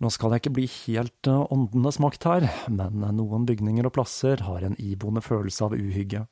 Nå 0.01 0.09
skal 0.09 0.33
jeg 0.33 0.41
ikke 0.41 0.53
bli 0.55 0.63
helt 0.65 1.27
uh, 1.29 1.43
åndenes 1.53 1.99
makt 2.01 2.25
her, 2.25 2.45
men 2.73 3.03
noen 3.19 3.43
bygninger 3.45 3.85
og 3.85 3.93
plasser 3.93 4.41
har 4.47 4.63
en 4.65 4.77
iboende 4.81 5.21
følelse 5.21 5.67
av 5.67 5.75
uhygge. 5.77 6.23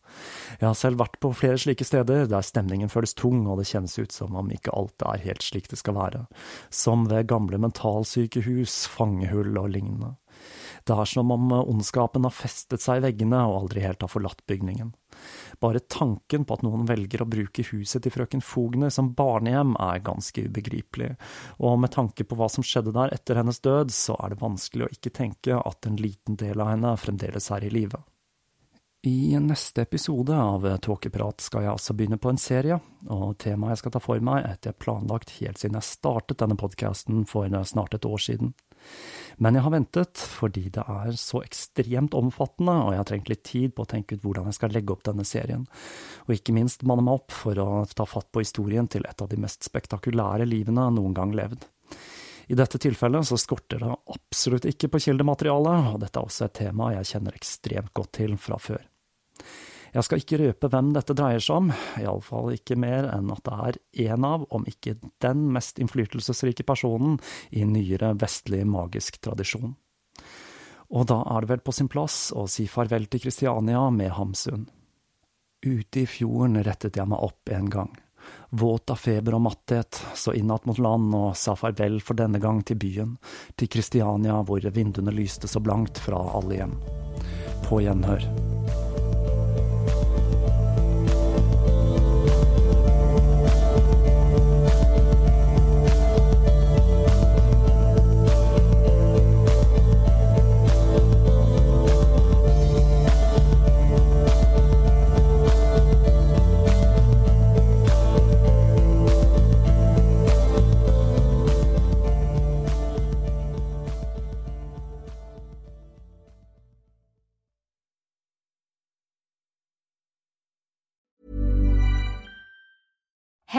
Jeg 0.57 0.65
har 0.65 0.77
selv 0.77 0.97
vært 1.03 1.19
på 1.21 1.29
flere 1.37 1.59
slike 1.61 1.85
steder 1.85 2.25
der 2.31 2.45
stemningen 2.45 2.89
føles 2.89 3.13
tung 3.13 3.43
og 3.45 3.61
det 3.61 3.67
kjennes 3.69 3.93
ut 3.99 4.15
som 4.15 4.39
om 4.41 4.49
ikke 4.55 4.73
alt 4.73 5.05
er 5.05 5.21
helt 5.27 5.45
slik 5.45 5.69
det 5.69 5.77
skal 5.83 5.99
være, 5.99 6.23
som 6.73 7.05
ved 7.11 7.29
gamle 7.29 7.61
mentalsykehus, 7.61 8.87
fangehull 8.89 9.53
og 9.61 9.69
lignende. 9.75 10.15
Det 10.89 10.97
er 10.97 11.11
som 11.11 11.29
om 11.35 11.53
ondskapen 11.59 12.25
har 12.25 12.33
festet 12.33 12.81
seg 12.81 13.03
i 13.03 13.05
veggene 13.09 13.43
og 13.45 13.65
aldri 13.65 13.85
helt 13.85 14.01
har 14.01 14.09
forlatt 14.09 14.41
bygningen. 14.49 14.95
Bare 15.59 15.81
tanken 15.81 16.45
på 16.45 16.57
at 16.57 16.65
noen 16.65 16.85
velger 16.89 17.23
å 17.23 17.29
bruke 17.29 17.65
huset 17.71 18.03
til 18.05 18.13
frøken 18.15 18.43
Fogner 18.45 18.93
som 18.93 19.13
barnehjem 19.17 19.75
er 19.79 20.03
ganske 20.05 20.45
ubegripelig, 20.47 21.13
og 21.59 21.79
med 21.83 21.93
tanke 21.95 22.25
på 22.27 22.37
hva 22.39 22.49
som 22.51 22.65
skjedde 22.65 22.95
der 22.95 23.15
etter 23.15 23.39
hennes 23.39 23.61
død, 23.65 23.91
så 23.95 24.15
er 24.19 24.33
det 24.33 24.43
vanskelig 24.43 24.87
å 24.87 24.93
ikke 24.95 25.15
tenke 25.15 25.59
at 25.59 25.89
en 25.89 25.99
liten 25.99 26.39
del 26.39 26.61
av 26.61 26.73
henne 26.73 26.95
fremdeles 26.99 27.51
er 27.55 27.67
i 27.67 27.73
live. 27.73 28.01
I 29.07 29.37
neste 29.39 29.85
episode 29.85 30.35
av 30.35 30.65
Tåkeprat 30.83 31.39
skal 31.39 31.63
jeg 31.63 31.71
altså 31.71 31.93
begynne 31.95 32.17
på 32.19 32.33
en 32.33 32.41
serie, 32.41 32.81
og 33.07 33.37
temaet 33.39 33.77
jeg 33.77 33.81
skal 33.85 33.93
ta 33.95 34.01
for 34.03 34.19
meg, 34.19 34.43
er 34.43 34.57
et 34.57 34.67
jeg 34.67 34.75
planlagt 34.75 35.31
helt 35.37 35.61
siden 35.61 35.79
jeg 35.79 35.87
startet 35.87 36.41
denne 36.41 36.57
podkasten 36.59 37.23
for 37.29 37.47
snart 37.47 37.95
et 37.95 38.07
år 38.09 38.19
siden. 38.25 38.51
Men 39.39 39.55
jeg 39.55 39.63
har 39.63 39.71
ventet 39.71 40.19
fordi 40.19 40.65
det 40.75 40.83
er 40.83 41.13
så 41.15 41.39
ekstremt 41.45 42.15
omfattende, 42.17 42.75
og 42.83 42.91
jeg 42.91 42.99
har 42.99 43.07
trengt 43.07 43.31
litt 43.31 43.43
tid 43.47 43.75
på 43.75 43.85
å 43.85 43.89
tenke 43.89 44.17
ut 44.17 44.25
hvordan 44.25 44.49
jeg 44.49 44.57
skal 44.57 44.73
legge 44.75 44.91
opp 44.91 45.05
denne 45.07 45.23
serien, 45.27 45.63
og 46.27 46.35
ikke 46.35 46.55
minst 46.57 46.83
manne 46.87 47.05
meg 47.07 47.21
opp 47.21 47.35
for 47.35 47.61
å 47.63 47.69
ta 47.95 48.07
fatt 48.09 48.27
på 48.35 48.43
historien 48.43 48.89
til 48.91 49.07
et 49.07 49.23
av 49.23 49.31
de 49.31 49.39
mest 49.39 49.63
spektakulære 49.67 50.47
livene 50.49 50.89
noen 50.95 51.15
gang 51.15 51.31
levd. 51.35 51.63
I 52.49 52.57
dette 52.57 52.81
tilfellet 52.81 53.27
så 53.29 53.37
skorter 53.37 53.79
det 53.83 53.95
absolutt 54.09 54.65
ikke 54.67 54.89
på 54.91 55.03
kildemateriale, 55.05 55.75
og 55.93 55.99
dette 56.03 56.17
er 56.19 56.27
også 56.27 56.47
et 56.47 56.57
tema 56.63 56.91
jeg 56.97 57.11
kjenner 57.13 57.37
ekstremt 57.37 57.93
godt 57.95 58.15
til 58.19 58.35
fra 58.41 58.57
før. 58.59 58.81
Jeg 59.93 60.05
skal 60.05 60.21
ikke 60.21 60.39
røpe 60.43 60.69
hvem 60.69 60.91
dette 60.93 61.15
dreier 61.17 61.41
seg 61.43 61.63
om, 61.63 61.69
iallfall 62.01 62.53
ikke 62.53 62.77
mer 62.79 63.09
enn 63.09 63.31
at 63.33 63.43
det 63.45 63.59
er 63.67 64.11
en 64.13 64.27
av, 64.27 64.45
om 64.53 64.65
ikke 64.69 64.97
den 65.23 65.47
mest 65.55 65.81
innflytelsesrike 65.81 66.65
personen 66.67 67.17
i 67.49 67.65
nyere 67.65 68.13
vestlig 68.19 68.65
magisk 68.69 69.21
tradisjon. 69.23 69.73
Og 70.89 71.05
da 71.09 71.21
er 71.35 71.45
det 71.45 71.51
vel 71.51 71.63
på 71.65 71.73
sin 71.75 71.89
plass 71.89 72.29
å 72.33 72.47
si 72.49 72.65
farvel 72.69 73.05
til 73.09 73.21
Kristiania 73.25 73.81
med 73.93 74.13
Hamsun. 74.17 74.67
Ute 75.65 76.05
i 76.05 76.07
fjorden 76.09 76.61
rettet 76.65 76.97
jeg 76.97 77.09
meg 77.09 77.25
opp 77.25 77.51
en 77.53 77.67
gang, 77.69 77.91
våt 78.49 78.93
av 78.93 79.01
feber 79.01 79.35
og 79.37 79.43
matthet, 79.45 79.99
så 80.15 80.33
innatt 80.37 80.65
mot 80.69 80.79
land 80.81 81.13
og 81.17 81.33
sa 81.37 81.55
farvel 81.59 81.99
for 82.01 82.17
denne 82.19 82.41
gang 82.41 82.63
til 82.65 82.79
byen, 82.81 83.17
til 83.59 83.71
Kristiania 83.71 84.39
hvor 84.45 84.63
vinduene 84.73 85.13
lyste 85.13 85.51
så 85.51 85.61
blankt 85.61 86.01
fra 86.01 86.21
alle 86.39 86.61
hjem. 86.61 86.79
På 87.67 87.83
gjenhør. 87.83 88.25